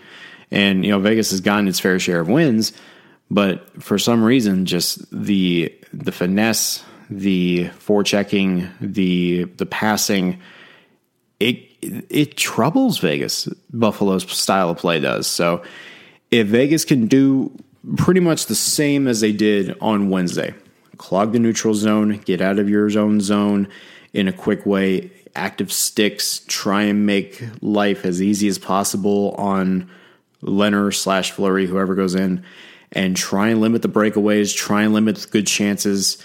and 0.50 0.84
you 0.84 0.90
know 0.90 1.00
Vegas 1.00 1.30
has 1.30 1.40
gotten 1.40 1.66
its 1.66 1.80
fair 1.80 1.98
share 1.98 2.20
of 2.20 2.28
wins, 2.28 2.72
but 3.30 3.82
for 3.82 3.98
some 3.98 4.22
reason, 4.22 4.66
just 4.66 5.10
the 5.10 5.74
the 5.92 6.12
finesse, 6.12 6.84
the 7.08 7.66
forechecking, 7.70 8.70
the 8.80 9.44
the 9.44 9.66
passing, 9.66 10.40
it 11.38 11.56
it 11.80 12.36
troubles 12.36 12.98
Vegas. 12.98 13.46
Buffalo's 13.72 14.30
style 14.30 14.70
of 14.70 14.78
play 14.78 15.00
does 15.00 15.26
so. 15.26 15.62
If 16.30 16.48
Vegas 16.48 16.84
can 16.84 17.06
do 17.06 17.56
pretty 17.96 18.20
much 18.20 18.46
the 18.46 18.54
same 18.54 19.08
as 19.08 19.20
they 19.20 19.32
did 19.32 19.76
on 19.80 20.10
Wednesday, 20.10 20.54
clog 21.00 21.32
the 21.32 21.38
neutral 21.38 21.72
zone, 21.72 22.18
get 22.26 22.42
out 22.42 22.58
of 22.58 22.68
your 22.68 22.86
own 22.98 23.22
zone 23.22 23.66
in 24.12 24.28
a 24.28 24.32
quick 24.32 24.66
way, 24.66 25.10
active 25.34 25.72
sticks, 25.72 26.44
try 26.46 26.82
and 26.82 27.06
make 27.06 27.42
life 27.62 28.04
as 28.04 28.20
easy 28.20 28.48
as 28.48 28.58
possible 28.58 29.34
on 29.38 29.90
Lehner 30.42 30.94
slash 30.94 31.30
Fleury, 31.30 31.66
whoever 31.66 31.94
goes 31.94 32.14
in, 32.14 32.44
and 32.92 33.16
try 33.16 33.48
and 33.48 33.62
limit 33.62 33.80
the 33.80 33.88
breakaways, 33.88 34.54
try 34.54 34.82
and 34.82 34.92
limit 34.92 35.16
the 35.16 35.28
good 35.28 35.46
chances. 35.46 36.22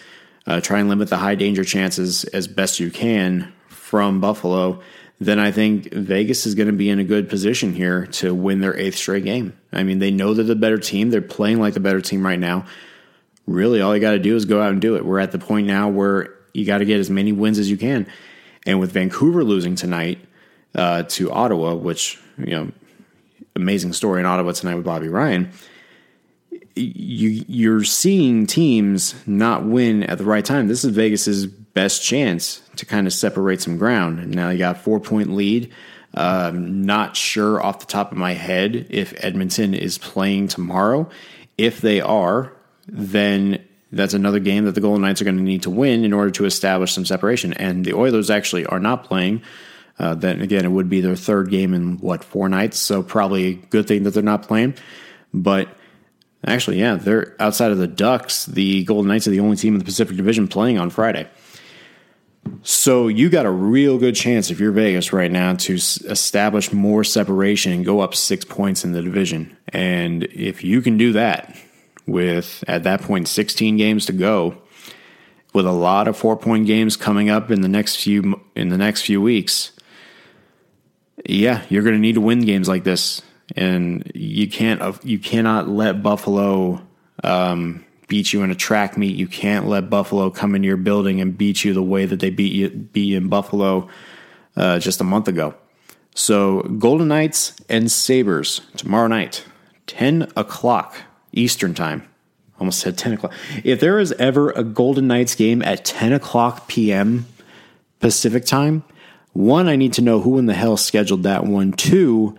uh, 0.48 0.62
try 0.62 0.80
and 0.80 0.90
limit 0.90 1.10
the 1.10 1.18
high 1.18 1.36
danger 1.36 1.64
chances 1.64 2.24
as 2.26 2.48
best 2.48 2.80
you 2.80 2.92
can 2.92 3.52
from 3.70 4.22
Buffalo, 4.22 4.82
then 5.20 5.40
I 5.40 5.52
think 5.52 5.92
Vegas 5.94 6.46
is 6.46 6.56
going 6.56 6.68
to 6.68 6.74
be 6.74 6.90
in 6.90 7.00
a 7.00 7.04
good 7.04 7.30
position 7.30 7.74
here 7.74 8.06
to 8.08 8.34
win 8.34 8.60
their 8.60 8.78
eighth 8.78 8.96
straight 8.96 9.24
game. 9.24 9.58
I 9.72 9.84
mean, 9.84 10.00
they 10.00 10.12
know 10.12 10.34
they're 10.34 10.44
the 10.44 10.56
better 10.56 10.78
team. 10.78 11.10
They're 11.10 11.22
playing 11.22 11.60
like 11.60 11.74
the 11.74 11.80
better 11.80 12.02
team 12.02 12.26
right 12.26 12.40
now. 12.40 12.66
Really, 13.48 13.82
all 13.82 13.94
you 13.94 14.02
got 14.02 14.12
to 14.12 14.20
do 14.20 14.36
is 14.36 14.46
go 14.46 14.62
out 14.62 14.72
and 14.72 14.82
do 14.82 14.96
it. 14.96 15.06
We're 15.06 15.20
at 15.20 15.32
the 15.32 15.40
point 15.40 15.68
now 15.68 15.90
where 15.90 16.34
you 16.54 16.66
got 16.66 16.80
to 16.80 16.86
get 16.86 17.00
as 17.00 17.10
many 17.10 17.32
wins 17.32 17.60
as 17.60 17.70
you 17.70 17.78
can. 17.78 18.08
And 18.66 18.80
with 18.80 18.92
Vancouver 18.92 19.44
losing 19.44 19.76
tonight 19.76 20.20
uh, 20.74 21.04
to 21.04 21.32
Ottawa, 21.32 21.76
which, 21.76 22.20
you 22.38 22.52
know, 22.52 22.72
amazing 23.56 23.94
story 23.94 24.20
in 24.20 24.26
Ottawa 24.26 24.52
tonight 24.52 24.76
with 24.76 24.86
Bobby 24.86 25.08
Ryan 25.08 25.52
you 26.76 27.44
you're 27.48 27.84
seeing 27.84 28.46
teams 28.46 29.16
not 29.26 29.66
win 29.66 30.04
at 30.04 30.18
the 30.18 30.26
right 30.26 30.44
time. 30.44 30.68
This 30.68 30.84
is 30.84 30.94
Vegas's 30.94 31.46
best 31.46 32.04
chance 32.04 32.62
to 32.76 32.86
kind 32.86 33.08
of 33.08 33.14
separate 33.14 33.62
some 33.62 33.78
ground. 33.78 34.30
Now 34.36 34.50
you 34.50 34.58
got 34.58 34.78
four 34.78 35.00
point 35.00 35.34
lead. 35.34 35.72
Um, 36.14 36.84
not 36.86 37.18
sure 37.18 37.62
off 37.62 37.80
the 37.80 37.86
top 37.86 38.12
of 38.12 38.18
my 38.18 38.34
head 38.34 38.88
if 38.90 39.14
Edmonton 39.24 39.74
is 39.74 39.98
playing 39.98 40.48
tomorrow. 40.48 41.10
If 41.58 41.82
they 41.82 42.00
are, 42.00 42.54
then 42.88 43.64
that's 43.92 44.14
another 44.14 44.40
game 44.40 44.66
that 44.66 44.76
the 44.76 44.82
Golden 44.82 45.02
Knights 45.02 45.22
are 45.22 45.26
going 45.26 45.38
to 45.38 45.44
need 45.44 45.64
to 45.64 45.70
win 45.70 46.04
in 46.04 46.14
order 46.14 46.32
to 46.32 46.46
establish 46.46 46.92
some 46.92 47.06
separation. 47.06 47.54
And 47.54 47.86
the 47.86 47.94
Oilers 47.94 48.30
actually 48.30 48.66
are 48.66 48.80
not 48.80 49.06
playing. 49.06 49.42
Uh, 49.98 50.16
then 50.16 50.42
again, 50.42 50.66
it 50.66 50.70
would 50.70 50.90
be 50.90 51.02
their 51.02 51.16
third 51.16 51.50
game 51.50 51.74
in 51.74 51.98
what 52.00 52.24
four 52.24 52.50
nights, 52.50 52.78
so 52.78 53.02
probably 53.02 53.46
a 53.46 53.54
good 53.54 53.88
thing 53.88 54.04
that 54.04 54.12
they're 54.12 54.24
not 54.24 54.44
playing. 54.44 54.76
But 55.34 55.70
actually, 56.46 56.80
yeah, 56.80 56.96
they're 56.96 57.36
outside 57.40 57.72
of 57.72 57.78
the 57.78 57.88
Ducks. 57.88 58.46
The 58.46 58.84
Golden 58.84 59.08
Knights 59.08 59.28
are 59.28 59.32
the 59.32 59.40
only 59.40 59.56
team 59.56 59.74
in 59.74 59.80
the 59.80 59.86
Pacific 59.86 60.18
Division 60.18 60.50
playing 60.50 60.78
on 60.78 60.90
Friday. 60.90 61.30
So 62.62 63.08
you 63.08 63.30
got 63.30 63.46
a 63.46 63.52
real 63.52 63.98
good 63.98 64.16
chance 64.16 64.52
if 64.52 64.60
you're 64.60 64.72
Vegas 64.72 65.14
right 65.14 65.32
now 65.32 65.56
to 65.56 65.76
establish 65.76 66.72
more 66.72 67.04
separation 67.04 67.72
and 67.72 67.86
go 67.86 68.02
up 68.02 68.14
six 68.14 68.46
points 68.46 68.84
in 68.84 68.92
the 68.92 69.02
division. 69.02 69.58
And 69.70 70.24
if 70.26 70.64
you 70.64 70.82
can 70.82 70.98
do 70.98 71.14
that 71.14 71.58
with 72.06 72.64
at 72.68 72.84
that 72.84 73.02
point 73.02 73.28
16 73.28 73.78
games 73.78 74.06
to 74.06 74.14
go, 74.14 74.62
with 75.56 75.66
a 75.66 75.72
lot 75.72 76.08
of 76.08 76.18
four 76.18 76.36
point 76.36 76.68
games 76.68 76.98
coming 76.98 77.30
up 77.30 77.50
in 77.50 77.62
the 77.62 77.70
next 77.70 77.96
few 77.96 78.42
in 78.56 78.70
the 78.70 78.78
next 78.78 79.04
few 79.04 79.22
weeks, 79.22 79.72
yeah, 81.26 81.64
you're 81.70 81.82
going 81.82 81.96
to 81.96 82.00
need 82.00 82.16
to 82.16 82.22
win 82.22 82.42
games 82.42 82.68
like 82.68 82.84
this, 82.84 83.22
and 83.56 84.12
you 84.14 84.50
can't 84.50 84.82
you 85.04 85.18
cannot 85.18 85.70
let 85.70 86.04
Buffalo 86.04 86.86
um, 87.24 87.86
beat 88.08 88.34
you 88.34 88.44
in 88.44 88.52
a 88.52 88.56
track 88.56 88.98
meet. 88.98 89.16
You 89.16 89.28
can't 89.28 89.68
let 89.68 89.90
Buffalo 89.90 90.30
come 90.30 90.56
into 90.56 90.68
your 90.68 90.78
building 90.78 91.22
and 91.22 91.38
beat 91.38 91.64
you 91.64 91.74
the 91.74 91.82
way 91.82 92.06
that 92.06 92.20
they 92.20 92.30
beat 92.30 92.52
you 92.52 92.70
beat 92.70 93.14
in 93.14 93.30
Buffalo 93.30 93.88
uh, 94.58 94.80
just 94.80 95.00
a 95.00 95.06
month 95.06 95.30
ago. 95.30 95.56
So 96.14 96.64
Golden 96.64 97.08
Knights 97.08 97.56
and 97.70 97.90
Sabres 97.90 98.60
tomorrow 98.76 99.08
night, 99.08 99.46
ten 99.88 100.30
o'clock 100.36 100.98
Eastern 101.36 101.74
time. 101.74 102.08
Almost 102.60 102.80
said 102.80 102.98
ten 102.98 103.14
o'clock. 103.14 103.34
If 103.64 103.80
there 103.80 104.00
is 104.00 104.14
ever 104.14 104.52
a 104.52 104.64
Golden 104.64 105.08
Knights 105.08 105.36
game 105.36 105.62
at 105.62 105.84
ten 105.84 106.14
o'clock 106.14 106.68
p.m. 106.68 107.26
Pacific 108.00 108.46
time, 108.46 108.84
one, 109.34 109.68
I 109.68 109.76
need 109.76 109.94
to 109.94 110.02
know 110.02 110.22
who 110.22 110.38
in 110.38 110.46
the 110.46 110.54
hell 110.54 110.78
scheduled 110.78 111.24
that 111.24 111.46
one. 111.46 111.74
Two, 111.74 112.38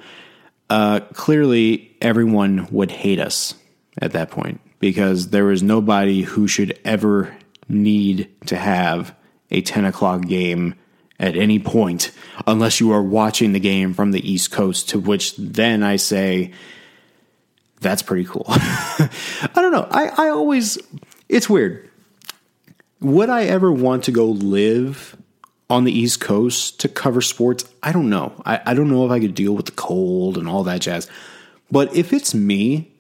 uh, 0.70 1.00
clearly 1.12 1.94
everyone 2.00 2.66
would 2.70 2.90
hate 2.90 3.20
us 3.20 3.54
at 4.00 4.12
that 4.12 4.30
point 4.30 4.61
because 4.78 5.28
there 5.28 5.50
is 5.50 5.62
nobody 5.62 6.22
who 6.22 6.48
should 6.48 6.78
ever 6.85 7.37
need 7.68 8.30
to 8.46 8.56
have 8.56 9.14
a 9.50 9.61
10 9.61 9.85
o'clock 9.85 10.22
game 10.22 10.74
at 11.18 11.37
any 11.37 11.59
point 11.59 12.11
unless 12.46 12.80
you 12.80 12.92
are 12.92 13.02
watching 13.02 13.52
the 13.52 13.61
game 13.61 13.94
from 13.94 14.12
the 14.12 14.30
East 14.30 14.50
Coast, 14.50 14.88
to 14.90 14.98
which 14.98 15.35
then 15.37 15.82
I 15.82 15.96
say, 15.96 16.52
that's 17.80 18.02
pretty 18.02 18.24
cool. 18.24 18.46
I 18.48 19.08
don't 19.54 19.72
know. 19.72 19.86
I, 19.90 20.08
I 20.08 20.28
always, 20.30 20.78
it's 21.28 21.48
weird. 21.48 21.90
Would 23.00 23.28
I 23.28 23.44
ever 23.44 23.70
want 23.70 24.04
to 24.04 24.12
go 24.12 24.26
live 24.26 25.16
on 25.68 25.84
the 25.84 25.92
East 25.92 26.20
Coast 26.20 26.80
to 26.80 26.88
cover 26.88 27.20
sports? 27.20 27.64
I 27.82 27.92
don't 27.92 28.08
know. 28.08 28.32
I, 28.46 28.60
I 28.66 28.74
don't 28.74 28.90
know 28.90 29.04
if 29.04 29.12
I 29.12 29.20
could 29.20 29.34
deal 29.34 29.54
with 29.54 29.66
the 29.66 29.72
cold 29.72 30.38
and 30.38 30.48
all 30.48 30.64
that 30.64 30.80
jazz. 30.80 31.08
But 31.70 31.94
if 31.94 32.12
it's 32.12 32.34
me, 32.34 32.92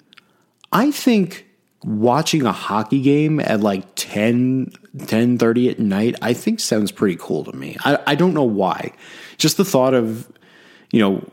I 0.72 0.90
think 0.90 1.46
watching 1.82 2.44
a 2.44 2.52
hockey 2.52 3.00
game 3.00 3.38
at 3.38 3.60
like 3.60 3.84
10 3.94 4.72
10 5.06 5.38
30 5.38 5.70
at 5.70 5.78
night 5.78 6.16
i 6.20 6.32
think 6.32 6.58
sounds 6.58 6.90
pretty 6.90 7.16
cool 7.20 7.44
to 7.44 7.52
me 7.52 7.76
I, 7.84 7.98
I 8.08 8.14
don't 8.16 8.34
know 8.34 8.42
why 8.42 8.92
just 9.36 9.56
the 9.56 9.64
thought 9.64 9.94
of 9.94 10.28
you 10.90 11.00
know 11.00 11.24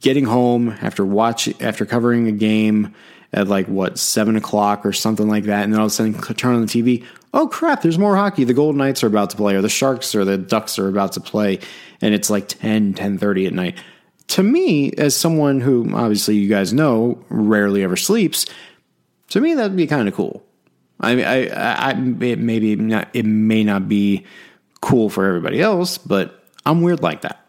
getting 0.00 0.24
home 0.24 0.70
after 0.82 1.04
watch 1.04 1.48
after 1.60 1.84
covering 1.86 2.28
a 2.28 2.32
game 2.32 2.94
at 3.32 3.48
like 3.48 3.66
what 3.66 3.98
seven 3.98 4.36
o'clock 4.36 4.84
or 4.84 4.92
something 4.92 5.28
like 5.28 5.44
that 5.44 5.64
and 5.64 5.72
then 5.72 5.80
all 5.80 5.86
of 5.86 5.92
a 5.92 5.94
sudden 5.94 6.14
turn 6.34 6.54
on 6.54 6.60
the 6.62 6.66
tv 6.66 7.04
oh 7.32 7.46
crap 7.46 7.82
there's 7.82 7.98
more 7.98 8.16
hockey 8.16 8.44
the 8.44 8.54
golden 8.54 8.78
knights 8.78 9.04
are 9.04 9.06
about 9.08 9.30
to 9.30 9.36
play 9.36 9.54
or 9.54 9.62
the 9.62 9.68
sharks 9.68 10.14
or 10.14 10.24
the 10.24 10.36
ducks 10.36 10.78
are 10.78 10.88
about 10.88 11.12
to 11.12 11.20
play 11.20 11.58
and 12.00 12.14
it's 12.14 12.30
like 12.30 12.48
10 12.48 12.94
10 12.94 13.18
30 13.18 13.46
at 13.46 13.52
night 13.52 13.78
to 14.26 14.42
me 14.42 14.92
as 14.92 15.16
someone 15.16 15.60
who 15.60 15.94
obviously 15.94 16.36
you 16.36 16.48
guys 16.48 16.72
know 16.72 17.22
rarely 17.28 17.82
ever 17.82 17.96
sleeps 17.96 18.46
to 19.30 19.40
me, 19.40 19.54
that'd 19.54 19.76
be 19.76 19.86
kind 19.86 20.08
of 20.08 20.14
cool. 20.14 20.44
I 21.00 21.14
mean, 21.14 21.24
I, 21.24 21.48
I, 21.48 21.90
it 21.92 22.38
maybe 22.38 22.76
not, 22.76 23.08
it 23.14 23.24
may 23.24 23.64
not 23.64 23.88
be 23.88 24.26
cool 24.82 25.08
for 25.08 25.24
everybody 25.24 25.62
else, 25.62 25.96
but 25.96 26.44
I'm 26.66 26.82
weird 26.82 27.00
like 27.00 27.22
that. 27.22 27.39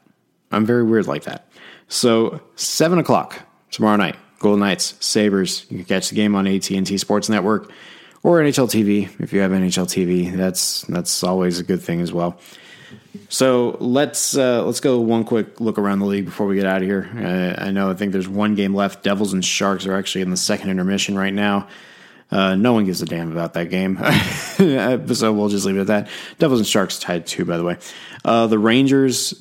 I'm 0.52 0.66
very 0.66 0.84
weird 0.84 1.08
like 1.08 1.24
that. 1.24 1.48
So 1.88 2.42
seven 2.56 3.00
o'clock 3.00 3.40
tomorrow 3.70 3.98
night, 3.98 4.16
Golden 4.40 4.60
Knights, 4.62 4.96
Sabres. 5.00 5.66
You 5.70 5.78
can 5.78 5.86
catch 5.86 6.10
the 6.10 6.16
game 6.16 6.36
on 6.36 6.48
AT 6.48 6.70
and 6.72 6.86
T 6.86 6.98
Sports 6.98 7.30
Network 7.30 7.72
or 8.24 8.40
NHL 8.40 8.70
TV 8.70 9.10
if 9.20 9.34
you 9.34 9.42
have 9.42 9.52
NHL 9.52 9.88
TV. 9.88 10.36
That's 10.36 10.82
that's 10.84 11.24
always 11.24 11.60
a 11.60 11.64
good 11.64 11.82
thing 11.82 12.02
as 12.02 12.14
well. 12.14 12.40
So 13.30 13.78
let's 13.80 14.38
uh, 14.38 14.64
let's 14.66 14.80
go 14.80 15.00
one 15.00 15.24
quick 15.24 15.60
look 15.60 15.78
around 15.78 16.00
the 16.00 16.06
league 16.06 16.26
before 16.26 16.48
we 16.48 16.56
get 16.56 16.66
out 16.66 16.82
of 16.82 16.88
here. 16.88 17.10
Uh, 17.16 17.62
I 17.64 17.72
know 17.72 17.90
I 17.90 17.94
think 17.94 18.12
there's 18.12 18.28
one 18.28 18.56
game 18.56 18.76
left. 18.76 19.04
Devils 19.04 19.34
and 19.34 19.44
Sharks 19.44 19.86
are 19.86 19.96
actually 19.96 20.22
in 20.22 20.30
the 20.30 20.38
second 20.38 20.70
intermission 20.70 21.18
right 21.18 21.34
now. 21.34 21.68
Uh, 22.30 22.56
no 22.56 22.72
one 22.72 22.86
gives 22.86 23.02
a 23.02 23.06
damn 23.06 23.32
about 23.32 23.54
that 23.56 23.70
game, 23.70 23.98
so 25.14 25.34
we'll 25.34 25.50
just 25.50 25.66
leave 25.66 25.76
it 25.76 25.82
at 25.82 25.88
that. 25.88 26.08
Devils 26.40 26.62
and 26.62 26.68
Sharks 26.68 26.98
tied 26.98 27.28
two, 27.28 27.44
by 27.44 27.58
the 27.58 27.64
way. 27.64 27.78
Uh, 28.24 28.48
the 28.48 28.58
Rangers, 28.58 29.34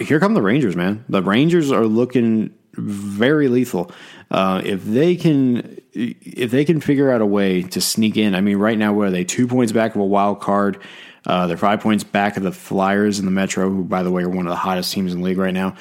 here 0.00 0.20
come 0.20 0.34
the 0.34 0.42
Rangers, 0.42 0.76
man. 0.76 1.04
The 1.08 1.22
Rangers 1.22 1.70
are 1.70 1.86
looking 1.86 2.52
very 2.74 3.48
lethal. 3.48 3.90
Uh, 4.30 4.60
if 4.64 4.84
they 4.84 5.16
can, 5.16 5.80
if 5.92 6.50
they 6.50 6.64
can 6.64 6.80
figure 6.80 7.10
out 7.10 7.20
a 7.20 7.26
way 7.26 7.62
to 7.62 7.80
sneak 7.80 8.16
in, 8.16 8.34
I 8.34 8.40
mean, 8.40 8.58
right 8.58 8.76
now 8.76 8.92
where 8.92 9.08
are 9.08 9.10
they? 9.10 9.24
Two 9.24 9.46
points 9.46 9.72
back 9.72 9.94
of 9.94 10.00
a 10.00 10.04
wild 10.04 10.40
card. 10.40 10.82
Uh, 11.24 11.46
they're 11.46 11.56
five 11.56 11.80
points 11.80 12.04
back 12.04 12.36
of 12.36 12.42
the 12.42 12.52
Flyers 12.52 13.18
in 13.18 13.24
the 13.24 13.30
Metro, 13.30 13.68
who, 13.68 13.84
by 13.84 14.02
the 14.02 14.10
way, 14.10 14.22
are 14.22 14.28
one 14.28 14.46
of 14.46 14.50
the 14.50 14.56
hottest 14.56 14.92
teams 14.92 15.12
in 15.12 15.20
the 15.20 15.24
league 15.24 15.38
right 15.38 15.54
now. 15.54 15.74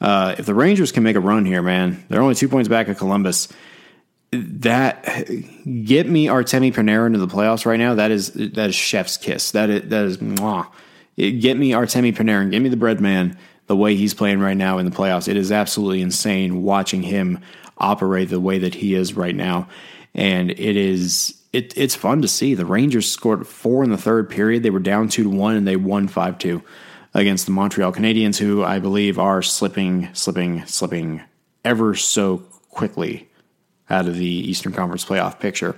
Uh, 0.00 0.34
if 0.38 0.46
the 0.46 0.54
Rangers 0.54 0.92
can 0.92 1.02
make 1.02 1.16
a 1.16 1.20
run 1.20 1.44
here, 1.44 1.62
man, 1.62 2.04
they're 2.08 2.22
only 2.22 2.34
two 2.34 2.48
points 2.48 2.68
back 2.68 2.88
of 2.88 2.98
Columbus. 2.98 3.48
That 4.30 5.04
get 5.84 6.08
me 6.08 6.26
Artemi 6.26 6.72
Panarin 6.72 7.06
into 7.06 7.20
the 7.20 7.28
playoffs 7.28 7.66
right 7.66 7.78
now. 7.78 7.94
That 7.94 8.10
is 8.10 8.32
that 8.32 8.70
is 8.70 8.74
chef's 8.74 9.16
kiss. 9.16 9.52
That 9.52 9.70
is 9.70 9.88
that 9.90 10.04
is 10.04 10.18
mwah. 10.18 10.66
Get 11.16 11.56
me 11.56 11.70
Artemi 11.70 12.14
Panarin. 12.14 12.50
get 12.50 12.62
me 12.62 12.68
the 12.68 12.76
bread 12.76 13.00
man. 13.00 13.38
The 13.66 13.76
way 13.76 13.94
he's 13.94 14.12
playing 14.12 14.40
right 14.40 14.56
now 14.56 14.78
in 14.78 14.84
the 14.84 14.94
playoffs, 14.94 15.26
it 15.26 15.36
is 15.36 15.50
absolutely 15.50 16.02
insane 16.02 16.62
watching 16.62 17.02
him 17.02 17.40
operate 17.78 18.28
the 18.28 18.40
way 18.40 18.58
that 18.58 18.74
he 18.74 18.94
is 18.94 19.14
right 19.14 19.34
now, 19.34 19.68
and 20.14 20.50
it 20.50 20.76
is 20.76 21.40
it, 21.52 21.72
it's 21.76 21.94
fun 21.94 22.20
to 22.22 22.28
see. 22.28 22.54
The 22.54 22.66
Rangers 22.66 23.10
scored 23.10 23.46
four 23.46 23.84
in 23.84 23.90
the 23.90 23.96
third 23.96 24.28
period. 24.28 24.62
They 24.62 24.70
were 24.70 24.80
down 24.80 25.08
two 25.08 25.22
to 25.22 25.30
one, 25.30 25.56
and 25.56 25.66
they 25.66 25.76
won 25.76 26.08
five 26.08 26.36
two 26.38 26.62
against 27.14 27.46
the 27.46 27.52
Montreal 27.52 27.92
Canadiens, 27.92 28.36
who 28.36 28.64
I 28.64 28.80
believe 28.80 29.18
are 29.18 29.40
slipping, 29.40 30.12
slipping, 30.14 30.66
slipping 30.66 31.22
ever 31.64 31.94
so 31.94 32.38
quickly 32.70 33.28
out 33.88 34.06
of 34.08 34.16
the 34.16 34.26
Eastern 34.26 34.72
Conference 34.72 35.04
playoff 35.04 35.38
picture. 35.38 35.76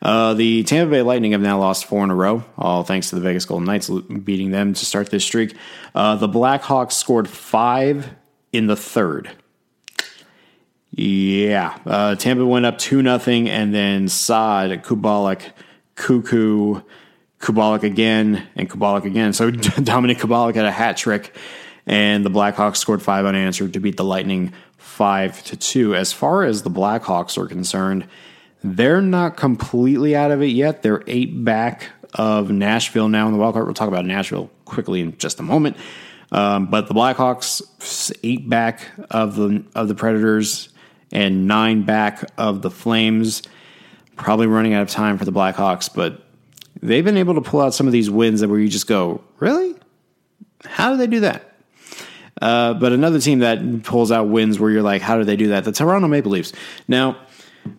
Uh, 0.00 0.34
the 0.34 0.62
Tampa 0.62 0.90
Bay 0.90 1.02
Lightning 1.02 1.32
have 1.32 1.40
now 1.40 1.58
lost 1.58 1.86
four 1.86 2.04
in 2.04 2.10
a 2.10 2.14
row, 2.14 2.44
all 2.56 2.84
thanks 2.84 3.10
to 3.10 3.16
the 3.16 3.20
Vegas 3.20 3.44
Golden 3.44 3.66
Knights 3.66 3.90
beating 3.90 4.50
them 4.50 4.74
to 4.74 4.84
start 4.86 5.10
this 5.10 5.24
streak. 5.24 5.56
Uh, 5.94 6.16
the 6.16 6.28
Blackhawks 6.28 6.92
scored 6.92 7.28
five 7.28 8.14
in 8.52 8.66
the 8.66 8.76
third. 8.76 9.30
Yeah, 10.90 11.78
uh, 11.84 12.14
Tampa 12.14 12.46
went 12.46 12.66
up 12.66 12.78
two 12.78 13.02
nothing, 13.02 13.48
and 13.48 13.74
then 13.74 14.08
Saad, 14.08 14.82
Kubalik, 14.84 15.42
Cuckoo, 15.96 16.80
Kubalik 17.40 17.82
again, 17.82 18.46
and 18.56 18.70
Kubalik 18.70 19.04
again. 19.04 19.32
So 19.32 19.50
Dominik 19.50 20.18
Kubalik 20.18 20.54
had 20.54 20.64
a 20.64 20.72
hat 20.72 20.96
trick, 20.96 21.34
and 21.86 22.24
the 22.24 22.30
Blackhawks 22.30 22.76
scored 22.76 23.02
five 23.02 23.26
unanswered 23.26 23.72
to 23.74 23.80
beat 23.80 23.96
the 23.96 24.04
Lightning 24.04 24.52
five 24.76 25.42
to 25.44 25.56
two. 25.56 25.94
As 25.94 26.12
far 26.12 26.44
as 26.44 26.62
the 26.62 26.70
Blackhawks 26.70 27.36
are 27.36 27.46
concerned, 27.46 28.06
they're 28.62 29.00
not 29.00 29.36
completely 29.36 30.16
out 30.16 30.30
of 30.30 30.42
it 30.42 30.50
yet. 30.50 30.82
They're 30.82 31.02
eight 31.06 31.44
back 31.44 31.90
of 32.14 32.50
Nashville 32.50 33.08
now 33.08 33.26
in 33.26 33.32
the 33.32 33.38
wild 33.38 33.54
card. 33.54 33.66
We'll 33.66 33.74
talk 33.74 33.88
about 33.88 34.04
Nashville 34.04 34.50
quickly 34.64 35.00
in 35.00 35.16
just 35.18 35.40
a 35.40 35.42
moment. 35.42 35.76
Um, 36.30 36.66
but 36.66 36.88
the 36.88 36.94
Blackhawks 36.94 38.12
eight 38.22 38.48
back 38.48 38.82
of 39.10 39.36
the 39.36 39.64
of 39.74 39.88
the 39.88 39.94
Predators 39.94 40.68
and 41.10 41.46
nine 41.46 41.82
back 41.82 42.24
of 42.36 42.62
the 42.62 42.70
Flames. 42.70 43.42
Probably 44.16 44.46
running 44.46 44.74
out 44.74 44.82
of 44.82 44.90
time 44.90 45.16
for 45.16 45.24
the 45.24 45.32
Blackhawks, 45.32 45.92
but 45.94 46.22
they've 46.82 47.04
been 47.04 47.16
able 47.16 47.34
to 47.34 47.40
pull 47.40 47.60
out 47.60 47.72
some 47.72 47.86
of 47.86 47.92
these 47.92 48.10
wins 48.10 48.40
that 48.40 48.48
where 48.48 48.58
you 48.58 48.68
just 48.68 48.88
go, 48.88 49.22
really? 49.38 49.76
How 50.64 50.90
do 50.90 50.96
they 50.96 51.06
do 51.06 51.20
that? 51.20 51.52
Uh, 52.42 52.74
but 52.74 52.92
another 52.92 53.20
team 53.20 53.40
that 53.40 53.84
pulls 53.84 54.12
out 54.12 54.28
wins 54.28 54.58
where 54.58 54.70
you're 54.70 54.82
like, 54.82 55.02
how 55.02 55.18
do 55.18 55.24
they 55.24 55.36
do 55.36 55.48
that? 55.48 55.64
The 55.64 55.72
Toronto 55.72 56.08
Maple 56.08 56.32
Leafs. 56.32 56.52
Now, 56.86 57.16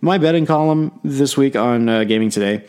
my 0.02 0.18
betting 0.18 0.46
column 0.46 1.00
this 1.04 1.38
week 1.38 1.56
on 1.56 1.90
uh, 1.90 2.04
Gaming 2.04 2.30
Today 2.30 2.66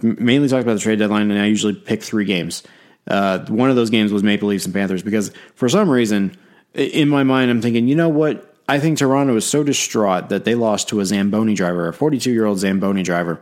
mainly 0.00 0.48
talked 0.48 0.62
about 0.62 0.74
the 0.74 0.80
trade 0.80 0.98
deadline, 0.98 1.30
and 1.30 1.40
I 1.40 1.46
usually 1.46 1.74
pick 1.74 2.02
three 2.02 2.24
games. 2.24 2.62
Uh, 3.06 3.44
one 3.46 3.68
of 3.70 3.76
those 3.76 3.90
games 3.90 4.12
was 4.12 4.22
Maple 4.22 4.48
Leafs 4.48 4.64
and 4.64 4.74
Panthers 4.74 5.02
because 5.02 5.32
for 5.54 5.68
some 5.68 5.90
reason, 5.90 6.36
in 6.74 7.08
my 7.08 7.24
mind, 7.24 7.50
I'm 7.50 7.60
thinking, 7.60 7.88
you 7.88 7.96
know 7.96 8.08
what? 8.08 8.48
I 8.68 8.78
think 8.78 8.98
Toronto 8.98 9.36
is 9.36 9.44
so 9.44 9.64
distraught 9.64 10.28
that 10.28 10.44
they 10.44 10.54
lost 10.54 10.88
to 10.90 11.00
a 11.00 11.04
Zamboni 11.04 11.54
driver, 11.54 11.88
a 11.88 11.92
42 11.92 12.30
year 12.30 12.46
old 12.46 12.58
Zamboni 12.58 13.02
driver, 13.02 13.40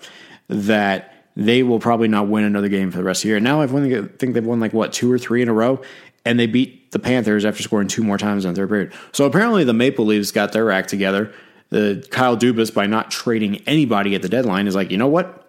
that 0.49 1.15
they 1.37 1.63
will 1.63 1.79
probably 1.79 2.09
not 2.09 2.27
win 2.29 2.45
another 2.45 2.69
game 2.69 2.91
for 2.91 2.99
the 2.99 3.05
rest 3.05 3.21
of 3.21 3.23
the 3.25 3.29
year. 3.29 3.41
Now 3.41 3.61
I 3.61 3.67
think 3.67 4.35
they've 4.35 4.45
won 4.45 4.61
like 4.61 4.73
what 4.73 4.93
two 4.93 5.13
or 5.13 5.19
three 5.19 5.43
in 5.43 5.49
a 5.49 5.53
row, 5.53 5.81
and 6.25 6.41
they 6.41 6.47
beat 6.47 6.91
the 6.93 6.99
Panthers 6.99 7.45
after 7.45 7.63
scoring 7.63 7.87
two 7.87 8.03
more 8.03 8.19
times 8.19 8.45
in 8.45 8.53
the 8.53 8.57
third 8.61 8.69
period. 8.69 8.93
So 9.13 9.27
apparently 9.27 9.63
the 9.63 9.75
Maple 9.75 10.07
Leafs 10.07 10.33
got 10.33 10.53
their 10.53 10.71
act 10.71 10.89
together. 10.89 11.33
The 11.71 12.07
Kyle 12.11 12.37
Dubas 12.37 12.73
by 12.73 12.87
not 12.87 13.11
trading 13.11 13.63
anybody 13.67 14.15
at 14.15 14.23
the 14.23 14.29
deadline 14.29 14.67
is 14.67 14.75
like, 14.75 14.91
you 14.91 14.99
know 14.99 15.09
what? 15.09 15.41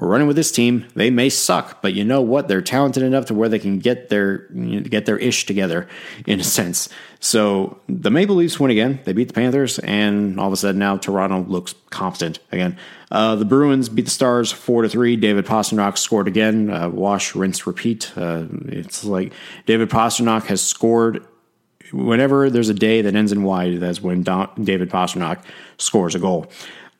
we're 0.00 0.08
running 0.08 0.28
with 0.28 0.36
this 0.36 0.52
team. 0.52 0.86
They 0.94 1.10
may 1.10 1.28
suck, 1.28 1.82
but 1.82 1.92
you 1.92 2.04
know 2.04 2.20
what? 2.20 2.46
They're 2.46 2.62
talented 2.62 3.02
enough 3.02 3.26
to 3.26 3.34
where 3.34 3.48
they 3.48 3.58
can 3.58 3.80
get 3.80 4.10
their 4.10 4.46
you 4.52 4.80
know, 4.80 4.82
get 4.82 5.06
their 5.06 5.18
ish 5.18 5.44
together 5.44 5.88
in 6.24 6.38
a 6.38 6.44
sense. 6.44 6.88
So 7.18 7.80
the 7.88 8.10
Maple 8.10 8.36
Leafs 8.36 8.60
win 8.60 8.70
again. 8.70 9.00
They 9.04 9.12
beat 9.12 9.26
the 9.26 9.34
Panthers, 9.34 9.80
and 9.80 10.38
all 10.38 10.46
of 10.46 10.52
a 10.52 10.56
sudden 10.56 10.78
now 10.78 10.98
Toronto 10.98 11.42
looks 11.42 11.74
competent 11.90 12.38
again. 12.52 12.78
Uh, 13.10 13.34
the 13.34 13.44
Bruins 13.44 13.88
beat 13.88 14.04
the 14.04 14.10
Stars 14.10 14.52
four 14.52 14.82
to 14.82 14.88
three. 14.88 15.16
David 15.16 15.46
Pastrnak 15.46 15.98
scored 15.98 16.28
again. 16.28 16.70
Uh, 16.70 16.88
wash, 16.88 17.34
rinse, 17.34 17.66
repeat. 17.66 18.12
Uh, 18.16 18.44
it's 18.66 19.04
like 19.04 19.32
David 19.66 19.90
Pastrnak 19.90 20.44
has 20.44 20.62
scored 20.62 21.26
whenever 21.92 22.50
there's 22.50 22.68
a 22.68 22.74
day 22.74 23.02
that 23.02 23.14
ends 23.14 23.32
in 23.32 23.42
Y. 23.42 23.76
That's 23.76 24.02
when 24.02 24.22
Don, 24.22 24.50
David 24.62 24.90
Pastrnak 24.90 25.42
scores 25.78 26.14
a 26.14 26.18
goal. 26.18 26.50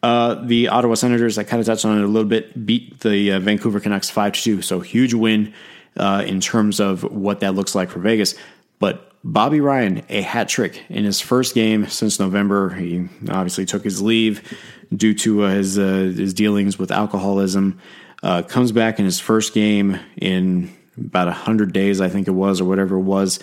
Uh, 0.03 0.35
the 0.45 0.69
Ottawa 0.69 0.95
Senators, 0.95 1.39
I 1.39 1.45
kind 1.45 1.61
of 1.61 1.67
touched 1.67 1.85
on 1.85 1.99
it 1.99 2.05
a 2.05 2.07
little 2.07 2.29
bit, 2.29 2.65
beat 2.67 3.01
the 3.01 3.33
uh, 3.33 3.41
Vancouver 3.41 3.81
Canucks 3.81 4.09
5 4.11 4.33
2. 4.33 4.63
So 4.63 4.81
huge 4.81 5.15
win 5.15 5.53
uh, 5.97 6.25
in 6.27 6.41
terms 6.41 6.81
of 6.81 7.03
what 7.03 7.41
that 7.41 7.55
looks 7.55 7.75
like 7.75 7.91
for 7.91 7.99
Vegas. 7.99 8.35
But 8.79 9.13
Bobby 9.25 9.61
Ryan, 9.61 10.05
a 10.09 10.23
hat 10.23 10.49
trick 10.49 10.85
in 10.89 11.05
his 11.05 11.21
first 11.21 11.55
game 11.55 11.89
since 11.89 12.21
November. 12.21 12.71
He 12.71 13.09
obviously 13.29 13.67
took 13.67 13.83
his 13.83 14.01
leave 14.01 14.57
due 14.95 15.15
to 15.15 15.45
uh, 15.45 15.51
his, 15.51 15.79
uh, 15.79 16.13
his 16.17 16.33
dealings 16.33 16.79
with 16.79 16.93
alcoholism. 16.93 17.81
Uh, 18.23 18.43
comes 18.43 18.73
back 18.73 18.99
in 18.99 19.05
his 19.05 19.21
first 19.21 19.53
game 19.53 19.99
in 20.17 20.75
about 20.97 21.27
100 21.27 21.73
days, 21.73 22.01
I 22.01 22.09
think 22.09 22.29
it 22.29 22.33
was, 22.33 22.61
or 22.61 22.65
whatever 22.65 22.97
it 22.97 23.03
was, 23.03 23.39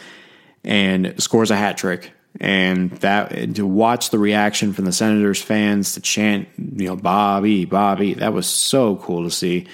and 0.65 1.21
scores 1.21 1.51
a 1.51 1.55
hat 1.55 1.77
trick 1.77 2.11
and 2.41 2.91
that 2.97 3.55
to 3.55 3.65
watch 3.65 4.09
the 4.09 4.19
reaction 4.19 4.73
from 4.73 4.85
the 4.85 4.91
Senators 4.91 5.41
fans 5.41 5.93
to 5.93 6.01
chant, 6.01 6.49
you 6.57 6.87
know, 6.87 6.95
Bobby, 6.95 7.65
Bobby, 7.65 8.15
that 8.15 8.33
was 8.33 8.47
so 8.47 8.97
cool 8.97 9.23
to 9.23 9.31
see. 9.31 9.67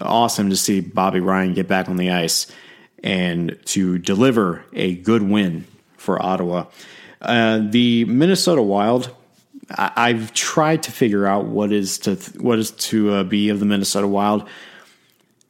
Awesome 0.00 0.50
to 0.50 0.56
see 0.56 0.80
Bobby 0.80 1.20
Ryan 1.20 1.54
get 1.54 1.68
back 1.68 1.88
on 1.88 1.96
the 1.96 2.10
ice 2.10 2.46
and 3.02 3.58
to 3.66 3.98
deliver 3.98 4.64
a 4.72 4.94
good 4.96 5.22
win 5.22 5.66
for 5.96 6.22
Ottawa. 6.22 6.66
Uh, 7.20 7.60
the 7.62 8.04
Minnesota 8.04 8.62
Wild. 8.62 9.14
I, 9.68 10.12
have 10.12 10.32
tried 10.32 10.84
to 10.84 10.92
figure 10.92 11.26
out 11.26 11.46
what 11.46 11.72
is 11.72 11.98
to 12.00 12.14
what 12.38 12.60
is 12.60 12.70
to 12.70 13.14
uh, 13.14 13.24
be 13.24 13.48
of 13.48 13.58
the 13.58 13.66
Minnesota 13.66 14.06
Wild. 14.06 14.48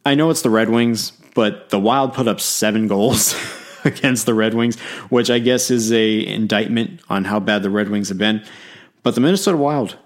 I 0.07 0.15
know 0.15 0.31
it's 0.31 0.41
the 0.41 0.49
Red 0.49 0.71
Wings, 0.71 1.11
but 1.35 1.69
the 1.69 1.79
Wild 1.79 2.15
put 2.15 2.27
up 2.27 2.41
seven 2.41 2.89
goals. 2.89 3.35
against 3.97 4.27
the 4.27 4.35
Red 4.35 4.55
Wings, 4.55 4.79
which 5.09 5.31
I 5.31 5.39
guess 5.39 5.71
is 5.71 5.93
a 5.93 6.27
indictment 6.27 7.01
on 7.09 7.25
how 7.25 7.41
bad 7.41 7.63
the 7.63 7.71
Red 7.71 7.89
Wings 7.89 8.09
have 8.09 8.19
been. 8.19 8.45
But 9.03 9.15
the 9.15 9.21
Minnesota 9.21 9.57
Wild, 9.57 9.97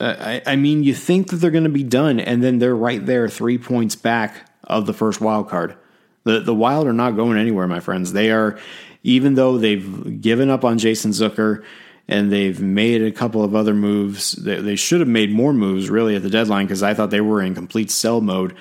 uh, 0.00 0.16
I, 0.18 0.42
I, 0.46 0.56
mean, 0.56 0.82
you 0.82 0.94
think 0.94 1.28
that 1.28 1.36
they're 1.36 1.50
going 1.50 1.64
to 1.64 1.70
be 1.70 1.84
done, 1.84 2.18
and 2.18 2.42
then 2.42 2.58
they're 2.58 2.76
right 2.76 3.04
there, 3.04 3.28
three 3.28 3.58
points 3.58 3.94
back 3.94 4.50
of 4.64 4.86
the 4.86 4.94
first 4.94 5.20
wild 5.20 5.48
card. 5.48 5.76
The 6.24 6.40
the 6.40 6.54
Wild 6.54 6.86
are 6.86 6.92
not 6.92 7.16
going 7.16 7.38
anywhere, 7.38 7.68
my 7.68 7.80
friends. 7.80 8.12
They 8.12 8.30
are, 8.30 8.58
even 9.02 9.34
though 9.34 9.58
they've 9.58 10.20
given 10.20 10.50
up 10.50 10.64
on 10.64 10.78
Jason 10.78 11.12
Zucker 11.12 11.62
and 12.08 12.32
they've 12.32 12.60
made 12.60 13.02
a 13.02 13.12
couple 13.12 13.42
of 13.42 13.54
other 13.54 13.74
moves. 13.74 14.32
They, 14.32 14.60
they 14.60 14.76
should 14.76 15.00
have 15.00 15.08
made 15.08 15.32
more 15.32 15.52
moves 15.52 15.90
really 15.90 16.14
at 16.16 16.22
the 16.22 16.30
deadline 16.30 16.66
because 16.66 16.82
I 16.82 16.94
thought 16.94 17.10
they 17.10 17.20
were 17.20 17.42
in 17.42 17.54
complete 17.54 17.90
sell 17.90 18.20
mode. 18.20 18.54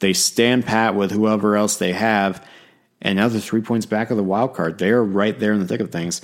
They 0.00 0.12
stand 0.12 0.66
pat 0.66 0.94
with 0.94 1.10
whoever 1.10 1.56
else 1.56 1.76
they 1.76 1.92
have 1.92 2.44
and 3.00 3.16
now 3.16 3.28
they're 3.28 3.40
three 3.40 3.60
points 3.60 3.86
back 3.86 4.10
of 4.10 4.16
the 4.16 4.22
wild 4.22 4.54
card. 4.54 4.78
They're 4.78 5.02
right 5.02 5.38
there 5.38 5.52
in 5.52 5.60
the 5.60 5.66
thick 5.66 5.80
of 5.80 5.90
things. 5.90 6.20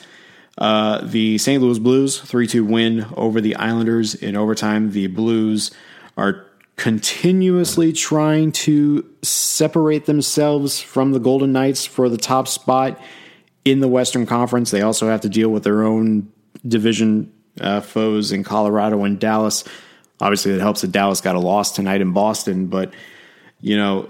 Uh, 0.56 1.04
the 1.04 1.38
St. 1.38 1.62
Louis 1.62 1.78
Blues 1.78 2.20
3 2.20 2.46
2 2.46 2.64
win 2.64 3.06
over 3.16 3.40
the 3.40 3.56
Islanders 3.56 4.14
in 4.14 4.36
overtime. 4.36 4.92
The 4.92 5.08
Blues 5.08 5.72
are 6.16 6.46
continuously 6.76 7.92
trying 7.92 8.52
to 8.52 9.08
separate 9.22 10.06
themselves 10.06 10.80
from 10.80 11.12
the 11.12 11.20
Golden 11.20 11.52
Knights 11.52 11.84
for 11.86 12.08
the 12.08 12.16
top 12.16 12.48
spot 12.48 13.00
in 13.64 13.80
the 13.80 13.88
Western 13.88 14.26
Conference. 14.26 14.70
They 14.70 14.82
also 14.82 15.08
have 15.08 15.20
to 15.22 15.28
deal 15.28 15.48
with 15.48 15.64
their 15.64 15.82
own 15.82 16.32
division 16.66 17.32
uh, 17.60 17.80
foes 17.80 18.32
in 18.32 18.44
Colorado 18.44 19.02
and 19.04 19.18
Dallas. 19.18 19.64
Obviously, 20.20 20.52
it 20.52 20.60
helps 20.60 20.80
that 20.82 20.92
Dallas 20.92 21.20
got 21.20 21.36
a 21.36 21.40
loss 21.40 21.72
tonight 21.72 22.00
in 22.00 22.12
Boston, 22.12 22.66
but 22.66 22.92
you 23.64 23.78
know, 23.78 24.06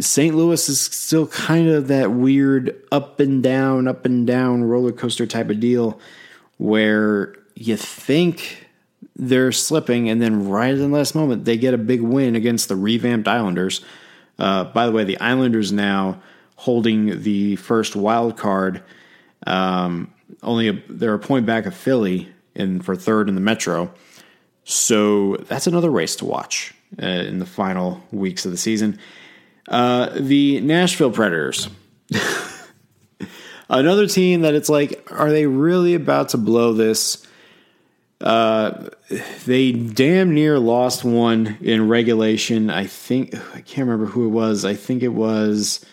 St. 0.00 0.34
Louis 0.34 0.68
is 0.68 0.80
still 0.80 1.28
kind 1.28 1.68
of 1.68 1.86
that 1.86 2.10
weird 2.10 2.74
up 2.90 3.20
and 3.20 3.40
down, 3.40 3.86
up 3.86 4.04
and 4.04 4.26
down 4.26 4.64
roller 4.64 4.90
coaster 4.90 5.24
type 5.24 5.50
of 5.50 5.60
deal 5.60 6.00
where 6.56 7.36
you 7.54 7.76
think 7.76 8.66
they're 9.14 9.52
slipping, 9.52 10.10
and 10.10 10.20
then 10.20 10.48
right 10.48 10.72
at 10.72 10.78
the 10.78 10.88
last 10.88 11.14
moment, 11.14 11.44
they 11.44 11.56
get 11.56 11.74
a 11.74 11.78
big 11.78 12.00
win 12.00 12.34
against 12.34 12.68
the 12.68 12.74
revamped 12.74 13.28
Islanders. 13.28 13.84
Uh, 14.36 14.64
by 14.64 14.86
the 14.86 14.90
way, 14.90 15.04
the 15.04 15.20
Islanders 15.20 15.70
now 15.70 16.20
holding 16.56 17.22
the 17.22 17.54
first 17.54 17.94
wild 17.94 18.36
card. 18.36 18.82
Um, 19.46 20.12
only 20.42 20.66
a, 20.66 20.82
they're 20.88 21.14
a 21.14 21.20
point 21.20 21.46
back 21.46 21.66
of 21.66 21.74
Philly 21.76 22.32
in 22.56 22.80
for 22.80 22.96
third 22.96 23.28
in 23.28 23.36
the 23.36 23.40
Metro. 23.40 23.94
So 24.64 25.36
that's 25.36 25.68
another 25.68 25.88
race 25.88 26.16
to 26.16 26.24
watch 26.24 26.74
uh, 27.02 27.06
in 27.06 27.38
the 27.38 27.46
final 27.46 28.02
weeks 28.10 28.44
of 28.44 28.52
the 28.52 28.56
season. 28.56 28.98
Uh, 29.68 30.10
the 30.18 30.60
Nashville 30.60 31.10
Predators. 31.10 31.68
Another 33.68 34.06
team 34.06 34.42
that 34.42 34.54
it's 34.54 34.68
like, 34.68 35.10
are 35.10 35.30
they 35.30 35.46
really 35.46 35.94
about 35.94 36.30
to 36.30 36.38
blow 36.38 36.72
this? 36.72 37.26
Uh, 38.20 38.88
they 39.44 39.72
damn 39.72 40.32
near 40.32 40.58
lost 40.58 41.04
one 41.04 41.58
in 41.60 41.88
regulation. 41.88 42.70
I 42.70 42.86
think 42.86 43.34
I 43.54 43.60
can't 43.60 43.88
remember 43.88 44.06
who 44.06 44.26
it 44.26 44.30
was. 44.30 44.64
I 44.64 44.74
think 44.74 45.02
it 45.02 45.08
was 45.08 45.84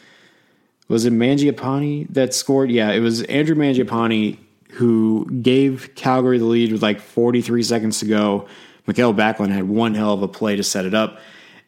was 0.88 1.06
it 1.06 1.14
Mangiapane 1.14 2.14
that 2.14 2.34
scored? 2.34 2.72
Yeah, 2.72 2.92
it 2.92 3.00
was 3.00 3.24
Andrew 3.24 3.56
Mangiapane 3.56 4.38
who 4.74 5.30
gave 5.42 5.96
Calgary 5.96 6.38
the 6.38 6.46
lead 6.46 6.72
with 6.72 6.82
like 6.82 7.00
43 7.00 7.62
seconds 7.64 8.00
to 8.00 8.06
go 8.06 8.48
Mikael 8.86 9.14
Backlund 9.14 9.50
had 9.50 9.68
one 9.68 9.96
hell 9.96 10.14
of 10.14 10.22
a 10.22 10.28
play 10.28 10.56
to 10.56 10.64
set 10.64 10.86
it 10.86 10.94
up. 10.94 11.20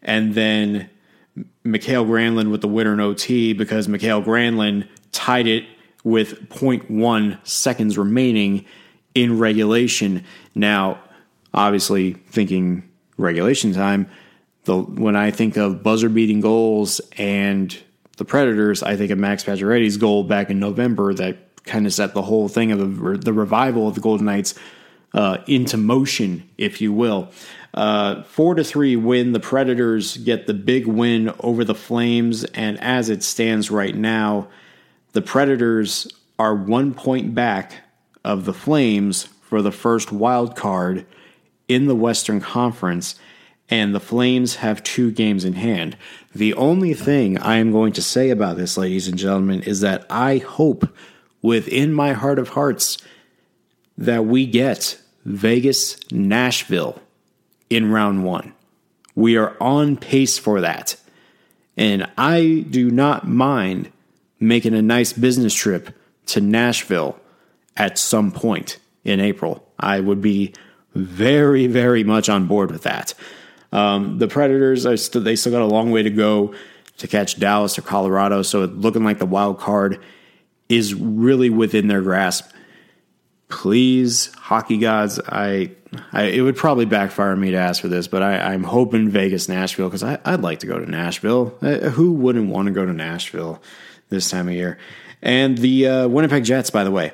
And 0.02 0.34
then 0.34 0.90
Mikael 1.64 2.06
Granlund 2.06 2.52
with 2.52 2.62
the 2.62 2.68
winner 2.68 2.94
in 2.94 3.00
OT 3.00 3.54
because 3.54 3.88
Mikael 3.88 4.22
Granlund 4.22 4.88
tied 5.12 5.48
it 5.48 5.66
with 6.04 6.50
0.1 6.50 7.46
seconds 7.46 7.98
remaining 7.98 8.66
in 9.16 9.40
regulation. 9.40 10.24
Now, 10.54 11.00
obviously, 11.54 12.14
thinking 12.14 12.88
regulation 13.18 13.74
time, 13.74 14.10
the 14.66 14.78
when 14.78 15.16
I 15.16 15.32
think 15.32 15.58
of 15.58 15.84
buzzer 15.84 16.10
beating 16.10 16.42
goals 16.42 17.02
and 17.18 17.76
the 18.18 18.26
Predators, 18.26 18.84
I 18.84 18.96
think 18.96 19.12
of 19.12 19.18
Max 19.18 19.44
Pacioretty's 19.44 19.98
goal 19.98 20.24
back 20.24 20.50
in 20.50 20.60
November 20.60 21.14
that 21.14 21.38
kind 21.66 21.86
of 21.86 21.94
set 21.94 22.14
the 22.14 22.22
whole 22.22 22.48
thing 22.48 22.72
of 22.72 22.80
the, 22.80 23.18
the 23.18 23.34
revival 23.34 23.88
of 23.88 23.96
the 23.96 24.02
Golden 24.02 24.26
Knights 24.26 24.54
uh, 25.16 25.38
into 25.48 25.78
motion, 25.78 26.48
if 26.58 26.82
you 26.82 26.94
will. 26.94 27.32
Uh, 27.74 28.22
four 28.24 28.54
to 28.54 28.64
three 28.64 28.96
win. 28.96 29.32
The 29.32 29.40
Predators 29.40 30.18
get 30.18 30.46
the 30.46 30.54
big 30.54 30.86
win 30.86 31.34
over 31.40 31.64
the 31.64 31.74
Flames, 31.74 32.44
and 32.44 32.80
as 32.82 33.10
it 33.10 33.24
stands 33.24 33.72
right 33.72 33.96
now, 33.96 34.50
the 35.14 35.22
Predators 35.22 36.08
are 36.38 36.54
one 36.54 36.94
point 36.94 37.34
back 37.34 37.76
of 38.24 38.46
the 38.46 38.54
Flames 38.54 39.24
for 39.42 39.62
the 39.62 39.72
first 39.72 40.12
wild 40.12 40.56
card 40.56 41.06
in 41.68 41.88
the 41.88 41.96
Western 41.96 42.42
Conference. 42.42 43.16
and 43.68 43.96
the 43.96 44.00
Flames 44.00 44.58
have 44.58 44.84
two 44.84 45.10
games 45.12 45.44
in 45.44 45.54
hand. 45.54 45.98
The 46.36 46.54
only 46.54 46.94
thing 46.94 47.40
I 47.40 47.56
am 47.56 47.72
going 47.72 47.94
to 47.94 48.02
say 48.02 48.30
about 48.30 48.58
this, 48.58 48.78
ladies 48.78 49.08
and 49.08 49.18
gentlemen, 49.18 49.64
is 49.64 49.80
that 49.80 50.06
I 50.08 50.38
hope 50.38 50.88
within 51.42 51.92
my 51.92 52.14
heart 52.14 52.38
of 52.38 52.50
hearts 52.50 53.00
that 53.98 54.26
we 54.26 54.46
get 54.46 55.02
Vegas 55.26 55.98
Nashville 56.12 57.02
in 57.70 57.92
round 57.92 58.24
one. 58.24 58.54
We 59.16 59.38
are 59.38 59.56
on 59.60 59.98
pace 59.98 60.38
for 60.38 60.62
that. 60.62 60.96
And 61.78 62.10
I 62.18 62.66
do 62.70 62.90
not 62.90 63.28
mind 63.28 63.92
making 64.40 64.74
a 64.74 64.82
nice 64.82 65.14
business 65.14 65.54
trip 65.54 65.90
to 66.28 66.42
Nashville 66.42 67.20
at 67.76 67.98
some 67.98 68.32
point 68.32 68.78
in 69.04 69.20
April. 69.20 69.68
I 69.80 70.00
would 70.00 70.22
be 70.22 70.54
very, 70.94 71.68
very 71.68 72.04
much 72.04 72.30
on 72.30 72.48
board 72.48 72.72
with 72.72 72.84
that. 72.84 73.14
Um, 73.72 74.20
the 74.20 74.28
Predators, 74.28 74.86
are 74.86 74.96
st- 74.96 75.24
they 75.24 75.36
still 75.36 75.52
got 75.52 75.62
a 75.62 75.66
long 75.66 75.92
way 75.92 76.04
to 76.04 76.10
go 76.10 76.56
to 76.98 77.08
catch 77.08 77.38
Dallas 77.38 77.78
or 77.78 77.82
Colorado, 77.82 78.42
so 78.42 78.64
looking 78.64 79.04
like 79.04 79.20
the 79.20 79.26
wild 79.26 79.60
card 79.60 80.00
is 80.70 80.94
really 80.94 81.50
within 81.50 81.88
their 81.88 82.02
grasp. 82.02 82.50
Please, 83.48 84.34
hockey 84.36 84.78
gods, 84.78 85.20
I, 85.28 85.72
I 86.12 86.24
it 86.24 86.42
would 86.42 86.56
probably 86.56 86.86
backfire 86.86 87.36
me 87.36 87.52
to 87.52 87.58
ask 87.58 87.82
for 87.82 87.88
this, 87.88 88.08
but 88.08 88.24
I, 88.24 88.40
I'm 88.40 88.64
hoping 88.64 89.10
Vegas, 89.10 89.48
Nashville, 89.48 89.88
because 89.88 90.04
I'd 90.04 90.42
like 90.42 90.60
to 90.60 90.68
go 90.68 90.80
to 90.80 90.90
Nashville. 90.90 91.56
Uh, 91.62 91.90
who 91.90 92.14
wouldn't 92.14 92.50
want 92.50 92.68
to 92.68 92.72
go 92.72 92.86
to 92.86 92.94
Nashville 92.94 93.62
this 94.10 94.30
time 94.30 94.48
of 94.48 94.56
year? 94.56 94.80
And 95.22 95.58
the 95.58 95.88
uh, 95.88 96.08
Winnipeg 96.08 96.44
Jets, 96.44 96.70
by 96.72 96.84
the 96.84 96.92
way, 96.92 97.12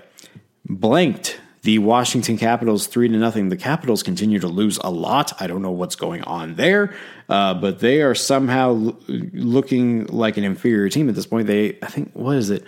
blanked 0.66 1.40
the 1.64 1.80
Washington 1.80 2.38
Capitals 2.38 2.88
three 2.88 3.08
to 3.08 3.18
nothing. 3.18 3.50
The 3.50 3.58
Capitals 3.58 4.02
continue 4.02 4.40
to 4.40 4.48
lose 4.48 4.78
a 4.78 4.90
lot. 4.90 5.34
I 5.40 5.48
don't 5.48 5.62
know 5.62 5.72
what's 5.72 5.96
going 5.96 6.24
on 6.24 6.56
there, 6.56 6.96
uh, 7.30 7.54
but 7.54 7.80
they 7.80 8.02
are 8.02 8.16
somehow 8.16 8.70
l- 8.70 9.00
looking 9.08 10.08
like 10.08 10.38
an 10.38 10.44
inferior 10.44 10.90
team 10.90 11.08
at 11.08 11.16
this 11.16 11.28
point. 11.28 11.48
They, 11.48 11.78
I 11.84 11.88
think, 11.88 12.12
what 12.14 12.38
is 12.38 12.50
it? 12.50 12.64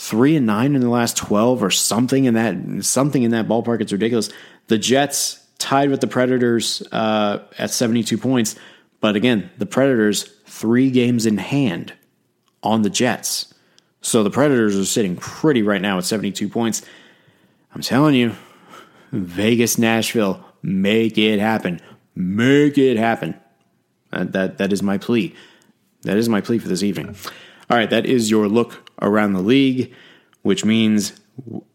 Three 0.00 0.36
and 0.36 0.46
nine 0.46 0.76
in 0.76 0.80
the 0.80 0.88
last 0.88 1.16
twelve, 1.16 1.60
or 1.60 1.70
something 1.70 2.24
in 2.24 2.34
that 2.34 2.84
something 2.84 3.24
in 3.24 3.32
that 3.32 3.48
ballpark. 3.48 3.80
It's 3.80 3.90
ridiculous. 3.90 4.30
The 4.68 4.78
Jets 4.78 5.44
tied 5.58 5.90
with 5.90 6.00
the 6.00 6.06
Predators 6.06 6.86
uh, 6.92 7.42
at 7.58 7.72
seventy 7.72 8.04
two 8.04 8.16
points, 8.16 8.54
but 9.00 9.16
again, 9.16 9.50
the 9.58 9.66
Predators 9.66 10.22
three 10.46 10.92
games 10.92 11.26
in 11.26 11.36
hand 11.36 11.94
on 12.62 12.82
the 12.82 12.90
Jets. 12.90 13.52
So 14.00 14.22
the 14.22 14.30
Predators 14.30 14.76
are 14.76 14.84
sitting 14.84 15.16
pretty 15.16 15.62
right 15.62 15.82
now 15.82 15.98
at 15.98 16.04
seventy 16.04 16.30
two 16.30 16.48
points. 16.48 16.82
I'm 17.74 17.82
telling 17.82 18.14
you, 18.14 18.36
Vegas, 19.10 19.78
Nashville, 19.78 20.44
make 20.62 21.18
it 21.18 21.40
happen. 21.40 21.80
Make 22.14 22.78
it 22.78 22.96
happen. 22.96 23.34
Uh, 24.12 24.24
that 24.24 24.58
that 24.58 24.72
is 24.72 24.80
my 24.80 24.96
plea. 24.96 25.34
That 26.02 26.16
is 26.16 26.28
my 26.28 26.40
plea 26.40 26.58
for 26.58 26.68
this 26.68 26.84
evening. 26.84 27.16
All 27.68 27.76
right, 27.76 27.90
that 27.90 28.06
is 28.06 28.30
your 28.30 28.46
look 28.46 28.87
around 29.02 29.32
the 29.32 29.40
league, 29.40 29.92
which 30.42 30.64
means 30.64 31.18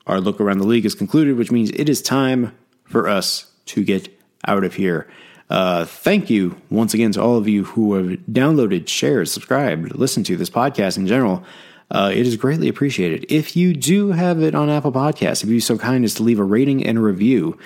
our 0.07 0.19
look 0.19 0.41
around 0.41 0.57
the 0.57 0.67
league 0.67 0.85
is 0.85 0.95
concluded, 0.95 1.37
which 1.37 1.51
means 1.51 1.71
it 1.71 1.89
is 1.89 2.01
time 2.01 2.55
for 2.83 3.07
us 3.07 3.51
to 3.65 3.83
get 3.83 4.09
out 4.45 4.63
of 4.63 4.75
here. 4.75 5.07
Uh, 5.49 5.85
thank 5.85 6.29
you 6.29 6.59
once 6.69 6.93
again 6.93 7.11
to 7.11 7.21
all 7.21 7.37
of 7.37 7.47
you 7.47 7.63
who 7.63 7.93
have 7.93 8.19
downloaded, 8.31 8.87
shared, 8.87 9.29
subscribed, 9.29 9.95
listened 9.95 10.25
to 10.25 10.37
this 10.37 10.49
podcast 10.49 10.97
in 10.97 11.07
general. 11.07 11.43
Uh, 11.91 12.11
it 12.13 12.25
is 12.25 12.35
greatly 12.37 12.67
appreciated. 12.67 13.25
If 13.29 13.55
you 13.55 13.73
do 13.73 14.11
have 14.11 14.41
it 14.41 14.55
on 14.55 14.69
Apple 14.69 14.91
Podcasts, 14.91 15.43
if 15.43 15.49
you'd 15.49 15.57
be 15.57 15.59
so 15.59 15.77
kind 15.77 16.03
as 16.03 16.15
to 16.15 16.23
leave 16.23 16.39
a 16.39 16.43
rating 16.43 16.85
and 16.85 16.97
a 16.97 17.01
review, 17.01 17.57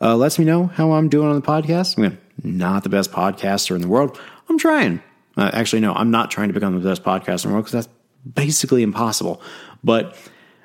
uh, 0.00 0.16
lets 0.16 0.38
me 0.38 0.44
know 0.44 0.66
how 0.66 0.92
I'm 0.92 1.08
doing 1.08 1.28
on 1.28 1.34
the 1.34 1.46
podcast. 1.46 1.98
I'm 1.98 2.18
not 2.42 2.82
the 2.82 2.88
best 2.88 3.12
podcaster 3.12 3.74
in 3.74 3.82
the 3.82 3.88
world. 3.88 4.18
I'm 4.48 4.58
trying. 4.58 5.02
Uh, 5.36 5.50
actually, 5.52 5.80
no, 5.80 5.92
I'm 5.92 6.10
not 6.10 6.30
trying 6.30 6.48
to 6.48 6.54
become 6.54 6.80
the 6.80 6.88
best 6.88 7.02
podcaster 7.02 7.46
in 7.46 7.50
the 7.50 7.54
world 7.54 7.66
because 7.66 7.84
that's 7.84 7.94
basically 8.32 8.82
impossible. 8.82 9.42
But 9.82 10.16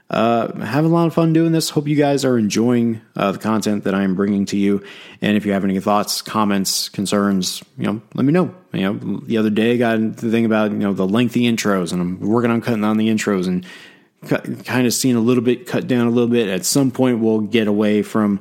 uh, 0.10 0.52
having 0.66 0.90
a 0.90 0.94
lot 0.94 1.06
of 1.06 1.14
fun 1.14 1.34
doing 1.34 1.52
this. 1.52 1.70
Hope 1.70 1.88
you 1.88 1.96
guys 1.96 2.26
are 2.26 2.38
enjoying 2.38 3.02
uh, 3.16 3.32
the 3.32 3.38
content 3.38 3.84
that 3.84 3.94
I 3.94 4.02
am 4.02 4.16
bringing 4.16 4.46
to 4.48 4.58
you. 4.58 4.84
And 5.22 5.38
if 5.38 5.46
you 5.46 5.52
have 5.52 5.64
any 5.64 5.80
thoughts, 5.80 6.24
comments, 6.24 6.90
concerns, 6.90 7.64
you 7.78 7.86
know, 7.86 8.02
let 8.16 8.26
me 8.26 8.34
know. 8.34 8.54
You 8.74 8.82
know, 8.82 9.20
the 9.20 9.38
other 9.38 9.52
day 9.52 9.74
I 9.74 9.78
got 9.78 10.18
the 10.18 10.32
thing 10.32 10.46
about 10.46 10.72
you 10.72 10.80
know 10.80 10.94
the 10.94 11.08
lengthy 11.08 11.42
intros, 11.42 11.92
and 11.94 12.02
I'm 12.02 12.20
working 12.22 12.50
on 12.50 12.62
cutting 12.62 12.84
on 12.84 12.98
the 12.98 13.08
intros 13.08 13.48
and 13.48 13.66
cut, 14.26 14.66
kind 14.66 14.88
of 14.88 14.94
seeing 14.94 15.16
a 15.16 15.20
little 15.20 15.44
bit 15.44 15.68
cut 15.68 15.88
down 15.88 16.08
a 16.08 16.12
little 16.12 16.30
bit. 16.30 16.50
At 16.50 16.66
some 16.66 16.90
point, 16.90 17.20
we'll 17.20 17.42
get 17.42 17.68
away 17.68 18.02
from 18.02 18.40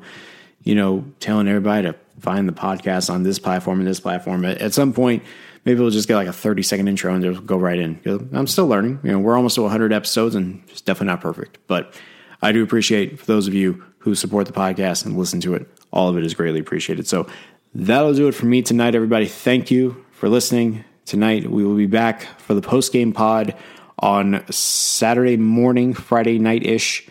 you 0.63 0.75
know 0.75 1.05
telling 1.21 1.49
everybody 1.49 1.89
to 1.89 1.95
find 2.21 2.49
the 2.49 2.53
podcast 2.53 3.13
on 3.13 3.25
this 3.25 3.39
platform 3.39 3.79
and 3.79 3.87
this 3.87 4.01
platform. 4.01 4.47
At, 4.47 4.59
at 4.63 4.73
some 4.73 4.95
point 4.95 5.23
maybe 5.69 5.81
we'll 5.81 5.91
just 5.91 6.09
get 6.09 6.17
like 6.17 6.27
a 6.27 6.33
30 6.33 6.63
second 6.63 6.89
intro 6.89 7.13
and 7.13 7.23
just 7.23 7.45
go 7.45 7.59
right 7.59 7.79
in. 7.79 8.01
I'm 8.33 8.47
still 8.47 8.67
learning. 8.67 9.01
You 9.03 9.13
know, 9.13 9.19
we're 9.19 9.37
almost 9.37 9.57
to 9.57 9.63
100 9.63 9.93
episodes 9.93 10.35
and 10.35 10.63
it's 10.69 10.81
definitely 10.81 11.09
not 11.09 11.21
perfect. 11.21 11.59
But 11.67 11.93
I 12.41 12.53
do 12.53 12.63
appreciate 12.63 13.19
for 13.21 13.27
those 13.27 13.47
of 13.47 13.53
you 13.53 13.85
who 13.99 14.15
support 14.15 14.47
the 14.47 14.55
podcast 14.55 15.05
and 15.05 15.19
listen 15.19 15.43
to 15.43 15.53
it. 15.53 15.69
All 15.93 16.09
of 16.09 16.17
it 16.17 16.25
is 16.25 16.33
greatly 16.33 16.59
appreciated. 16.59 17.07
So 17.07 17.27
that'll 17.75 18.15
do 18.15 18.29
it 18.29 18.35
for 18.35 18.47
me 18.47 18.63
tonight, 18.63 18.95
everybody. 18.95 19.27
Thank 19.27 19.71
you 19.71 20.07
for 20.13 20.31
listening. 20.31 20.87
Tonight 21.05 21.51
we 21.51 21.67
will 21.67 21.77
be 21.77 21.85
back 21.85 22.23
for 22.41 22.55
the 22.55 22.63
post 22.63 22.91
game 22.91 23.13
pod 23.13 23.55
on 23.99 24.51
Saturday 24.51 25.37
morning, 25.37 25.93
Friday 25.93 26.39
night 26.39 26.65
ish. 26.65 27.07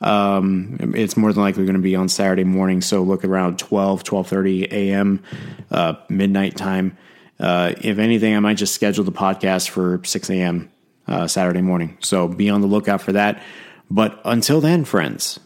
Um, 0.00 0.94
it's 0.94 1.14
more 1.14 1.30
than 1.34 1.42
likely 1.42 1.66
going 1.66 1.76
to 1.76 1.82
be 1.82 1.94
on 1.94 2.08
Saturday 2.08 2.44
morning, 2.44 2.80
so 2.80 3.02
look 3.02 3.22
around 3.22 3.58
12, 3.58 4.02
12.30 4.02 4.72
a.m., 4.72 5.22
uh, 5.70 5.94
midnight 6.08 6.56
time. 6.56 6.96
Uh, 7.38 7.74
if 7.80 7.98
anything, 7.98 8.34
I 8.36 8.40
might 8.40 8.56
just 8.56 8.74
schedule 8.74 9.04
the 9.04 9.12
podcast 9.12 9.68
for 9.68 10.00
6 10.04 10.30
a.m. 10.30 10.70
Uh, 11.06 11.26
Saturday 11.26 11.62
morning. 11.62 11.96
So 12.00 12.28
be 12.28 12.50
on 12.50 12.60
the 12.60 12.66
lookout 12.66 13.00
for 13.00 13.12
that. 13.12 13.42
But 13.90 14.20
until 14.24 14.60
then, 14.60 14.84
friends, 14.84 15.40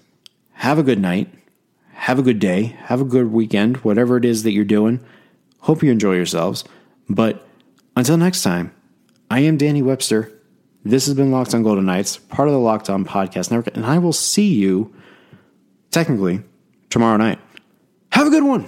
have 0.52 0.78
a 0.78 0.82
good 0.82 0.98
night. 0.98 1.32
Have 1.92 2.18
a 2.18 2.22
good 2.22 2.38
day. 2.38 2.76
Have 2.84 3.00
a 3.00 3.04
good 3.04 3.30
weekend, 3.30 3.76
whatever 3.78 4.16
it 4.16 4.24
is 4.24 4.42
that 4.42 4.52
you're 4.52 4.64
doing. 4.64 5.00
Hope 5.60 5.82
you 5.82 5.92
enjoy 5.92 6.14
yourselves. 6.14 6.64
But 7.08 7.46
until 7.96 8.16
next 8.16 8.42
time, 8.42 8.74
I 9.30 9.40
am 9.40 9.56
Danny 9.56 9.82
Webster. 9.82 10.32
This 10.84 11.06
has 11.06 11.14
been 11.14 11.30
Locked 11.30 11.54
on 11.54 11.62
Golden 11.62 11.86
Knights, 11.86 12.16
part 12.16 12.48
of 12.48 12.54
the 12.54 12.58
Locked 12.58 12.90
on 12.90 13.04
Podcast 13.04 13.52
Network, 13.52 13.76
and 13.76 13.86
I 13.86 13.98
will 13.98 14.12
see 14.12 14.52
you 14.54 14.92
technically 15.92 16.42
tomorrow 16.90 17.16
night. 17.16 17.38
Have 18.10 18.26
a 18.26 18.30
good 18.30 18.42
one. 18.42 18.66